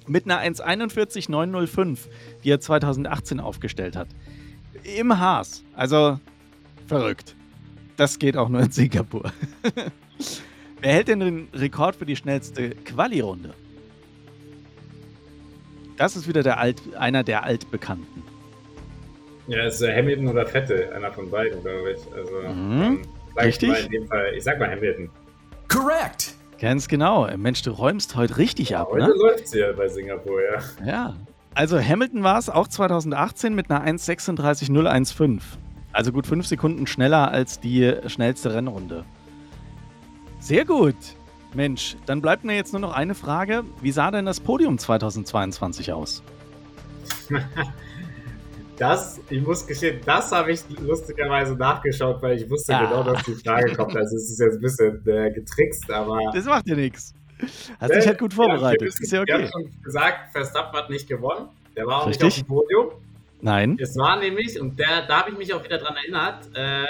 [0.06, 1.98] mit einer 1,41,905,
[2.44, 4.08] die er 2018 aufgestellt hat.
[4.96, 5.62] Im Haas.
[5.74, 6.18] Also
[6.86, 7.34] verrückt.
[7.96, 9.30] Das geht auch nur in Singapur.
[10.80, 13.52] Wer hält denn den Rekord für die schnellste Quali-Runde?
[16.00, 18.22] Das ist wieder der Alt, einer der Altbekannten.
[19.48, 22.00] Ja, es ist äh, Hamilton oder Vettel, einer von beiden, glaube ich.
[22.16, 22.82] Also, Mhm.
[22.82, 23.02] ähm,
[23.36, 23.68] Richtig.
[23.68, 25.10] Ich, mal in dem Fall, ich sag mal Hamilton.
[25.68, 26.32] Correct!
[26.58, 27.28] Ganz genau.
[27.36, 29.14] Mensch, du räumst heute richtig ab, Heute ne?
[29.14, 30.86] läuft es ja bei Singapur, ja.
[30.86, 31.16] Ja.
[31.54, 35.40] Also Hamilton war es auch 2018 mit einer 1,36,015.
[35.92, 39.04] Also gut fünf Sekunden schneller als die schnellste Rennrunde.
[40.38, 40.96] Sehr gut.
[41.54, 43.64] Mensch, dann bleibt mir jetzt nur noch eine Frage.
[43.80, 46.22] Wie sah denn das Podium 2022 aus?
[48.78, 52.86] Das, ich muss gestehen, das habe ich lustigerweise nachgeschaut, weil ich wusste Ah.
[52.86, 53.94] genau, dass die Frage kommt.
[53.94, 56.18] Also es ist jetzt ein bisschen äh, getrickst, aber.
[56.32, 57.12] Das macht ja nichts.
[57.78, 58.80] Hast dich halt gut vorbereitet.
[58.80, 59.52] Ja, müssen, Ist ja wir haben okay.
[59.52, 61.48] schon gesagt, Verstappen hat nicht gewonnen.
[61.76, 62.24] Der war auch Richtig.
[62.24, 62.86] nicht auf dem Podium.
[63.42, 63.76] Nein.
[63.78, 66.86] Es war nämlich, und der, da habe ich mich auch wieder dran erinnert, äh,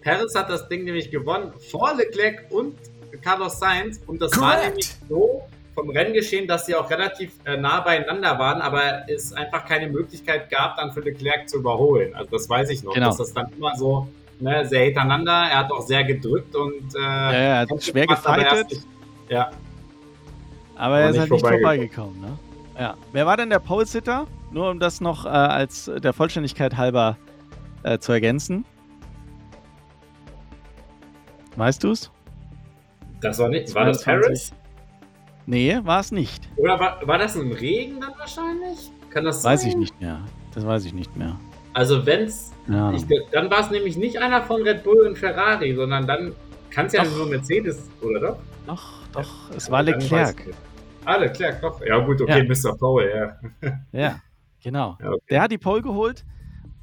[0.00, 2.76] Perez hat das Ding nämlich gewonnen vor Leclerc und
[3.20, 4.00] Carlos Sainz.
[4.06, 4.68] Und das war Correct.
[4.68, 5.42] nämlich so,
[5.74, 10.50] vom Renngeschehen, dass sie auch relativ äh, nah beieinander waren, aber es einfach keine Möglichkeit
[10.50, 12.14] gab, dann für Leclerc zu überholen.
[12.14, 13.06] Also das weiß ich noch, Genau.
[13.06, 14.06] dass das dann immer so
[14.38, 15.32] ne, sehr hintereinander.
[15.32, 18.38] Er hat auch sehr gedrückt und äh, Ja, ja, er hat kämpft schwer gemacht, aber
[18.44, 18.86] er gefightet.
[19.28, 19.50] Ja,
[20.76, 22.20] Aber er ist halt nicht vorbeigekommen.
[22.20, 22.38] Ne?
[22.78, 22.94] Ja.
[23.12, 24.26] Wer war denn der Pole-Sitter?
[24.50, 27.16] Nur um das noch äh, als der Vollständigkeit halber
[27.82, 28.66] äh, zu ergänzen.
[31.56, 32.10] Weißt du's?
[33.22, 33.74] Das war nicht.
[33.74, 34.24] War das 22.
[34.26, 34.52] Harris?
[35.46, 36.48] Nee, war es nicht.
[36.56, 38.90] Oder war, war das im Regen dann wahrscheinlich?
[39.10, 39.52] Kann das sein?
[39.54, 40.20] Weiß ich nicht mehr.
[40.54, 41.36] Das weiß ich nicht mehr.
[41.72, 42.92] Also wenn's, Ja.
[42.92, 46.34] ich, dann war es nämlich nicht einer von Red Bull und Ferrari, sondern dann
[46.70, 47.16] kann es ja Doch.
[47.16, 48.36] nur Mercedes, oder doch?
[48.66, 50.54] Doch, doch, es war weiß Leclerc.
[51.04, 51.80] Ah, Leclerc, doch.
[51.84, 52.76] Ja gut, okay, Mr.
[52.76, 53.70] Paul, ja.
[53.92, 54.20] Ja,
[54.62, 54.96] genau.
[55.02, 55.24] ja okay.
[55.30, 56.24] Der hat die Pole geholt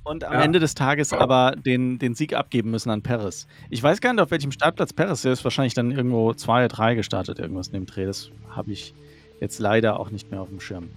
[0.09, 0.41] und am Ja.
[0.41, 3.47] Ende des Tages aber den, den Sieg abgeben müssen an Perez.
[3.69, 5.43] Ich weiß gar nicht, auf welchem Startplatz der ist.
[5.43, 8.05] Wahrscheinlich dann irgendwo 2, 3 gestartet, irgendwas in dem Dreh.
[8.05, 8.93] Das habe ich
[9.39, 10.89] jetzt leider auch nicht mehr auf dem Schirm.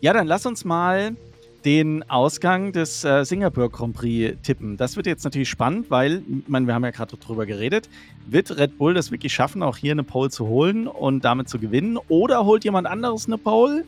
[0.00, 1.16] Ja, dann lass uns mal
[1.64, 4.76] den Ausgang des äh, Singapur Grand Prix tippen.
[4.76, 7.88] Das wird jetzt natürlich spannend, weil, ich meine, wir haben ja gerade drüber geredet.
[8.26, 11.58] Wird Red Bull das wirklich schaffen, auch hier eine Pole zu holen und damit zu
[11.58, 11.98] gewinnen?
[12.08, 13.84] Oder holt jemand anderes eine Pole?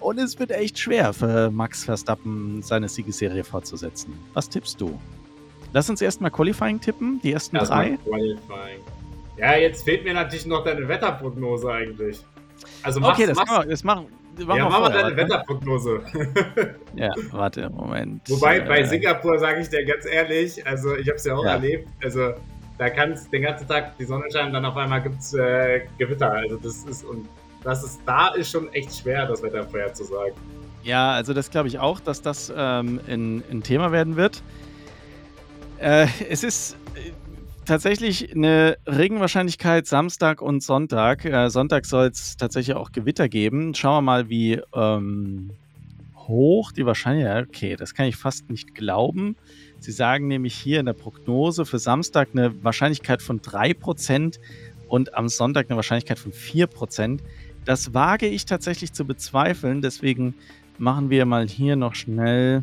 [0.00, 4.12] Und es wird echt schwer für Max Verstappen, seine Siegesserie fortzusetzen.
[4.34, 4.98] Was tippst du?
[5.72, 7.96] Lass uns erstmal Qualifying tippen, die ersten Erstmal drei.
[8.04, 8.80] Qualifying.
[9.36, 12.20] Ja, jetzt fehlt mir natürlich noch deine Wetterprognose eigentlich.
[12.82, 14.06] Also machst, Okay, das, machst, machen wir, das machen,
[14.38, 15.16] machen ja, wir mach mal deine.
[15.16, 16.00] Wetterprognose.
[16.96, 18.22] Ja, warte, Moment.
[18.30, 21.44] Wobei, bei Äh, Singapur sage ich dir ganz ehrlich, also ich habe es ja auch
[21.44, 21.52] Ja.
[21.54, 22.34] erlebt, also
[22.78, 25.82] da kann es den ganzen Tag die Sonne scheinen, dann auf einmal gibt es äh,
[25.98, 26.32] Gewitter.
[26.32, 27.28] Also das ist, und
[27.64, 30.34] das ist, da ist schon echt schwer, das Wetter vorherzusagen.
[30.84, 34.42] Ja, also das glaube ich auch, dass das ähm, ein, ein Thema werden wird.
[35.78, 36.76] Äh, es ist
[37.64, 41.24] tatsächlich eine Regenwahrscheinlichkeit Samstag und Sonntag.
[41.24, 43.74] Äh, Sonntag soll es tatsächlich auch Gewitter geben.
[43.74, 45.50] Schauen wir mal, wie ähm,
[46.16, 47.48] hoch die Wahrscheinlichkeit.
[47.48, 49.36] Okay, das kann ich fast nicht glauben.
[49.78, 54.38] Sie sagen nämlich hier in der Prognose für Samstag eine Wahrscheinlichkeit von 3%
[54.88, 57.20] und am Sonntag eine Wahrscheinlichkeit von 4%.
[57.64, 59.82] Das wage ich tatsächlich zu bezweifeln.
[59.82, 60.34] Deswegen
[60.78, 62.62] machen wir mal hier noch schnell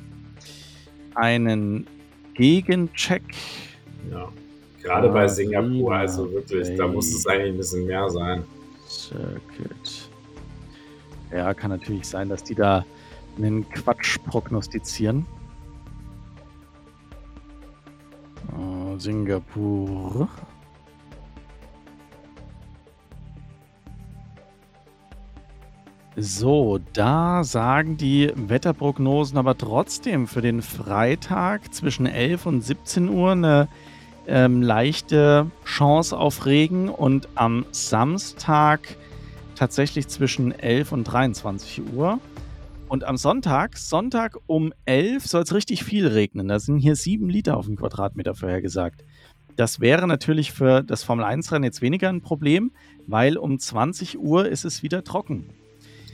[1.16, 1.88] einen
[2.34, 3.24] Gegencheck.
[4.10, 4.32] Ja.
[4.82, 8.44] Gerade bei Singapur, also wirklich, da muss es eigentlich ein bisschen mehr sein.
[8.88, 10.10] Circuit.
[11.32, 12.86] Ja, kann natürlich sein, dass die da
[13.38, 15.26] einen Quatsch prognostizieren.
[18.50, 20.28] Äh, Singapur.
[26.18, 33.32] So, da sagen die Wetterprognosen aber trotzdem für den Freitag zwischen 11 und 17 Uhr
[33.32, 33.70] eine
[34.28, 38.98] ähm, leichte Chance auf Regen und am Samstag
[39.56, 42.20] tatsächlich zwischen 11 und 23 Uhr.
[42.88, 46.50] Und am Sonntag, Sonntag um 11 soll es richtig viel regnen.
[46.50, 49.06] Da sind hier 7 Liter auf den Quadratmeter vorhergesagt.
[49.56, 52.72] Das wäre natürlich für das Formel-1-Rennen jetzt weniger ein Problem,
[53.08, 55.50] weil um 20 Uhr ist es wieder trocken.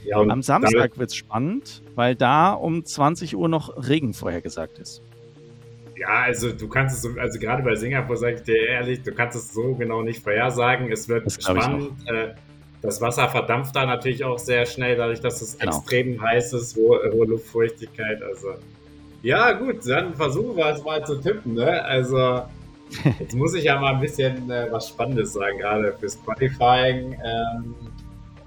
[0.04, 5.02] Ja, Am Samstag wird es spannend, weil da um 20 Uhr noch Regen vorhergesagt ist.
[5.98, 9.12] Ja, also du kannst es, so- also gerade bei Singapur sage ich dir ehrlich, du
[9.12, 10.92] kannst es so genau nicht vorhersagen.
[10.92, 11.90] Es wird Das spannend.
[12.06, 12.28] Äh,
[12.82, 15.76] das Wasser verdampft da natürlich auch sehr schnell, dadurch, dass es Genau.
[15.78, 18.22] extrem heiß ist, hohe, hohe Luftfeuchtigkeit.
[18.22, 18.48] Also
[19.22, 21.54] ja, gut, dann versuchen wir es mal zu tippen.
[21.54, 21.82] Ne?
[21.84, 22.42] Also
[23.18, 27.14] jetzt muss ich ja mal ein bisschen äh, was Spannendes sagen, gerade fürs Qualifying.
[27.24, 27.74] Ähm,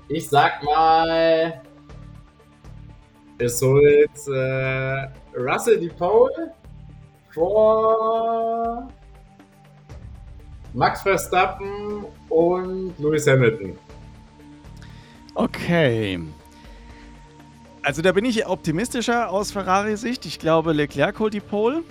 [0.08, 1.62] ich sag mal,
[3.38, 6.54] es holt äh, Russell die Pole
[7.34, 8.88] vor
[10.74, 13.78] Max Verstappen und Lewis Hamilton.
[15.36, 16.20] Okay.
[17.84, 20.26] Also da bin ich optimistischer aus Ferrari-Sicht.
[20.26, 21.84] Ich glaube, Leclerc holt die Pole.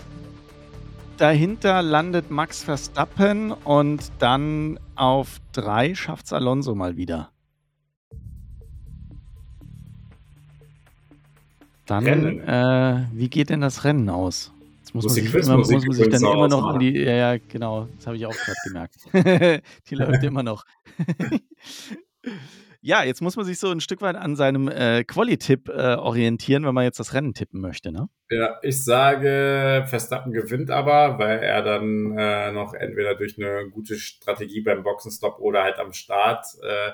[1.16, 7.30] Dahinter landet Max Verstappen und dann auf drei schafft Alonso mal wieder.
[11.84, 14.52] Dann, äh, wie geht denn das Rennen aus?
[14.90, 16.98] Jetzt muss, Muss man sich, immer, muss man sich dann immer noch an die.
[16.98, 17.86] Ja, ja, genau.
[17.96, 18.96] Das habe ich auch gerade gemerkt.
[19.88, 20.64] die läuft immer noch.
[22.80, 26.64] ja, jetzt muss man sich so ein Stück weit an seinem äh, Quali-Tipp äh, orientieren,
[26.64, 28.08] wenn man jetzt das Rennen tippen möchte, ne?
[28.30, 33.94] Ja, ich sage, Verstappen gewinnt aber, weil er dann äh, noch entweder durch eine gute
[33.94, 36.90] Strategie beim Boxenstopp oder halt am Start äh,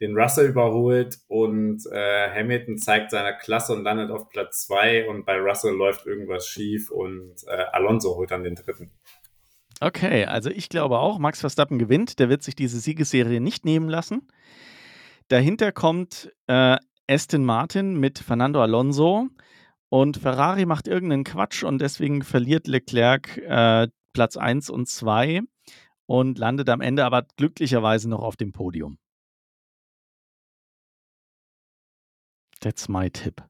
[0.00, 5.26] den Russell überholt und äh, Hamilton zeigt seine Klasse und landet auf Platz zwei und
[5.26, 8.90] bei Russell läuft irgendwas schief und äh, Alonso holt dann den dritten.
[9.80, 12.18] Okay, also ich glaube auch, Max Verstappen gewinnt.
[12.18, 14.28] Der wird sich diese Siegesserie nicht nehmen lassen.
[15.28, 16.76] dahinter kommt äh,
[17.08, 19.28] Aston Martin mit Fernando Alonso
[19.88, 25.40] und Ferrari macht irgendeinen Quatsch und deswegen verliert Leclerc äh, Platz 1 und 2
[26.06, 28.98] und landet am Ende aber glücklicherweise noch auf dem Podium.
[32.60, 33.42] That's my tip.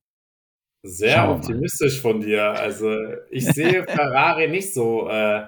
[0.83, 2.45] Sehr optimistisch von dir.
[2.53, 2.97] Also
[3.31, 5.47] ich sehe Ferrari nicht so äh,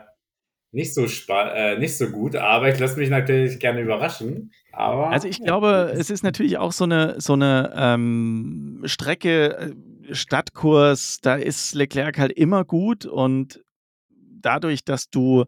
[0.73, 4.53] nicht so äh, nicht so gut, aber ich lasse mich natürlich gerne überraschen.
[4.73, 9.75] Aber, also ich glaube, es ist natürlich auch so eine so eine ähm, Strecke
[10.09, 11.21] äh, Stadtkurs.
[11.23, 13.63] Da ist Leclerc halt immer gut und
[14.41, 15.45] dadurch, dass du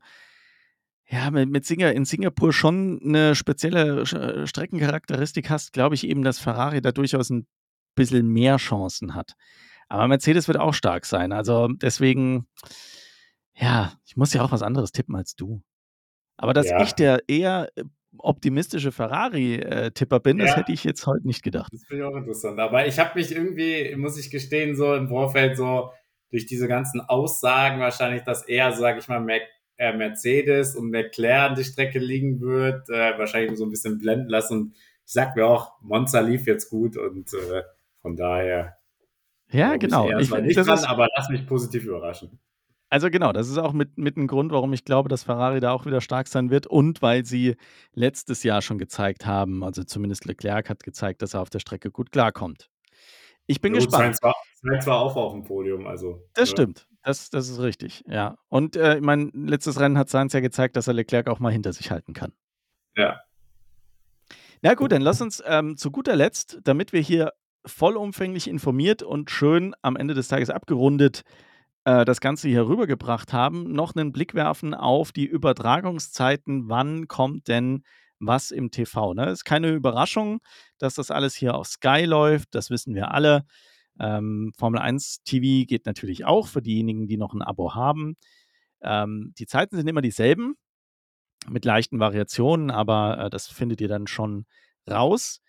[1.11, 6.23] ja, mit, mit Singer in Singapur schon eine spezielle äh, Streckencharakteristik hast, glaube ich eben,
[6.23, 7.47] dass Ferrari da durchaus ein
[7.95, 9.35] bisschen mehr Chancen hat.
[9.89, 11.33] Aber Mercedes wird auch stark sein.
[11.33, 12.47] Also deswegen,
[13.55, 15.63] ja, ich muss ja auch was anderes tippen als du.
[16.37, 16.83] Aber dass ja.
[16.83, 17.85] ich der eher äh,
[18.19, 20.47] optimistische Ferrari-Tipper bin, ja.
[20.47, 21.73] das hätte ich jetzt heute nicht gedacht.
[21.73, 22.59] Das finde ich auch interessant.
[22.59, 25.91] Aber ich habe mich irgendwie, muss ich gestehen, so im Vorfeld so
[26.31, 29.43] durch diese ganzen Aussagen wahrscheinlich, dass er, sage ich mal, Mac,
[29.77, 34.59] äh, Mercedes und McLaren die Strecke liegen wird, äh, wahrscheinlich so ein bisschen blenden lassen.
[34.59, 34.75] Und
[35.07, 37.63] ich sag mir auch, Monza lief jetzt gut und äh,
[38.05, 38.77] von daher.
[39.51, 40.11] Ja, genau.
[40.19, 42.39] Ich, ich nicht dran, ist, aber lass mich positiv überraschen.
[42.91, 45.73] Also genau, das ist auch mit, mit ein Grund, warum ich glaube, dass Ferrari da
[45.73, 47.57] auch wieder stark sein wird und weil sie
[47.95, 51.91] letztes Jahr schon gezeigt haben, also zumindest Leclerc hat gezeigt, dass er auf der Strecke
[51.91, 52.69] gut klarkommt.
[53.47, 54.19] Ich bin jo, gespannt.
[54.63, 56.29] Sainz war, auch auf dem Podium, also.
[56.35, 56.57] Das ja.
[56.57, 58.37] stimmt, das, das ist richtig, ja.
[58.51, 61.73] Und äh, mein letztes Rennen hat Sainz ja gezeigt, dass er Leclerc auch mal hinter
[61.73, 62.35] sich halten kann.
[62.97, 63.19] Ja.
[64.61, 67.33] Na gut, dann lass uns ähm, zu guter Letzt, damit wir hier
[67.67, 71.23] vollumfänglich informiert und schön am Ende des Tages abgerundet
[71.85, 76.69] äh, das Ganze hier rübergebracht haben, noch einen Blick werfen auf die Übertragungszeiten.
[76.69, 77.85] Wann kommt denn
[78.19, 79.15] was im TV?
[79.15, 79.31] Ne?
[79.31, 80.41] Ist keine Überraschung,
[80.79, 83.45] dass das alles hier auf Sky läuft, das wissen wir alle.
[84.01, 88.17] Ähm, Formel 1 TV geht natürlich auch für diejenigen, die noch ein Abo haben.
[88.83, 90.57] Ähm, die Zeiten sind immer dieselben,
[91.49, 94.47] mit leichten Variationen, aber äh, das findet ihr dann schon
[94.91, 95.43] raus.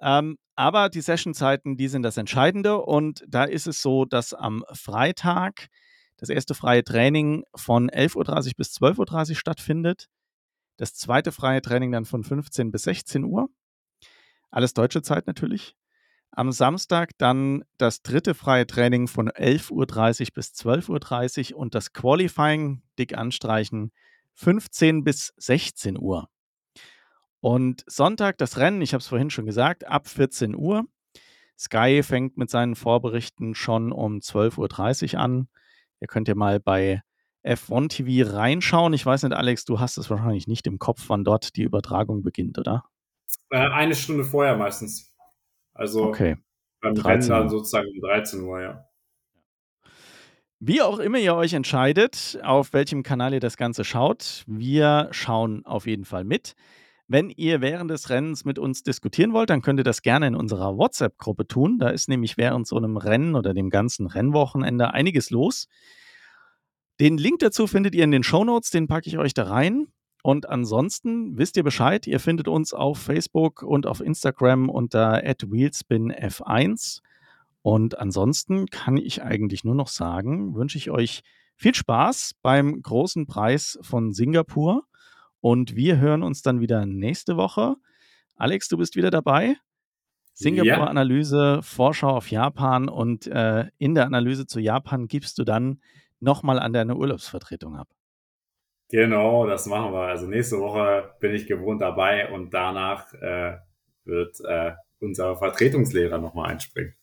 [0.00, 2.78] Ähm, aber die Sessionzeiten, die sind das Entscheidende.
[2.78, 5.68] Und da ist es so, dass am Freitag
[6.16, 10.08] das erste freie Training von 11.30 Uhr bis 12.30 Uhr stattfindet.
[10.78, 13.48] Das zweite freie Training dann von 15 bis 16 Uhr.
[14.50, 15.76] Alles deutsche Zeit natürlich.
[16.30, 21.92] Am Samstag dann das dritte freie Training von 11.30 Uhr bis 12.30 Uhr und das
[21.92, 23.92] Qualifying, dick anstreichen,
[24.34, 26.28] 15 bis 16 Uhr.
[27.46, 30.84] Und Sonntag das Rennen, ich habe es vorhin schon gesagt, ab 14 Uhr.
[31.56, 35.48] Sky fängt mit seinen Vorberichten schon um 12.30 Uhr an.
[36.00, 37.04] Ihr könnt ja mal bei
[37.44, 38.94] F1 TV reinschauen.
[38.94, 42.24] Ich weiß nicht, Alex, du hast es wahrscheinlich nicht im Kopf, wann dort die Übertragung
[42.24, 42.82] beginnt, oder?
[43.50, 45.14] Äh, eine Stunde vorher meistens.
[45.72, 46.38] Also okay.
[46.80, 48.84] beim Rennen dann sozusagen um 13 Uhr, ja.
[50.58, 55.64] Wie auch immer ihr euch entscheidet, auf welchem Kanal ihr das Ganze schaut, wir schauen
[55.64, 56.56] auf jeden Fall mit.
[57.08, 60.34] Wenn ihr während des Rennens mit uns diskutieren wollt, dann könnt ihr das gerne in
[60.34, 61.78] unserer WhatsApp-Gruppe tun.
[61.78, 65.68] Da ist nämlich während so einem Rennen oder dem ganzen Rennwochenende einiges los.
[66.98, 69.86] Den Link dazu findet ihr in den Show Notes, den packe ich euch da rein.
[70.22, 77.02] Und ansonsten wisst ihr Bescheid, ihr findet uns auf Facebook und auf Instagram unter wheelspinf1.
[77.62, 81.22] Und ansonsten kann ich eigentlich nur noch sagen, wünsche ich euch
[81.54, 84.84] viel Spaß beim großen Preis von Singapur.
[85.40, 87.76] Und wir hören uns dann wieder nächste Woche.
[88.36, 89.56] Alex, du bist wieder dabei.
[90.34, 91.60] Singapur-Analyse.
[91.62, 95.80] Vorschau auf Japan und äh, in der Analyse zu Japan gibst du dann
[96.20, 97.88] nochmal an deine Urlaubsvertretung ab.
[98.88, 100.02] Genau, das machen wir.
[100.02, 103.56] Also nächste Woche bin ich gewohnt dabei und danach äh,
[104.04, 106.94] wird äh, unser Vertretungslehrer nochmal einspringen.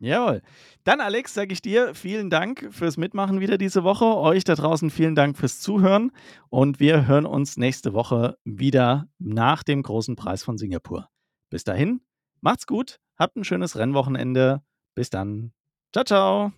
[0.00, 0.42] Jawohl.
[0.84, 4.04] Dann, Alex, sage ich dir vielen Dank fürs Mitmachen wieder diese Woche.
[4.04, 6.12] Euch da draußen vielen Dank fürs Zuhören.
[6.50, 11.08] Und wir hören uns nächste Woche wieder nach dem großen Preis von Singapur.
[11.50, 12.00] Bis dahin,
[12.40, 14.62] macht's gut, habt ein schönes Rennwochenende.
[14.94, 15.52] Bis dann.
[15.92, 16.52] Ciao, ciao.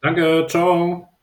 [0.00, 1.17] Danke, ciao.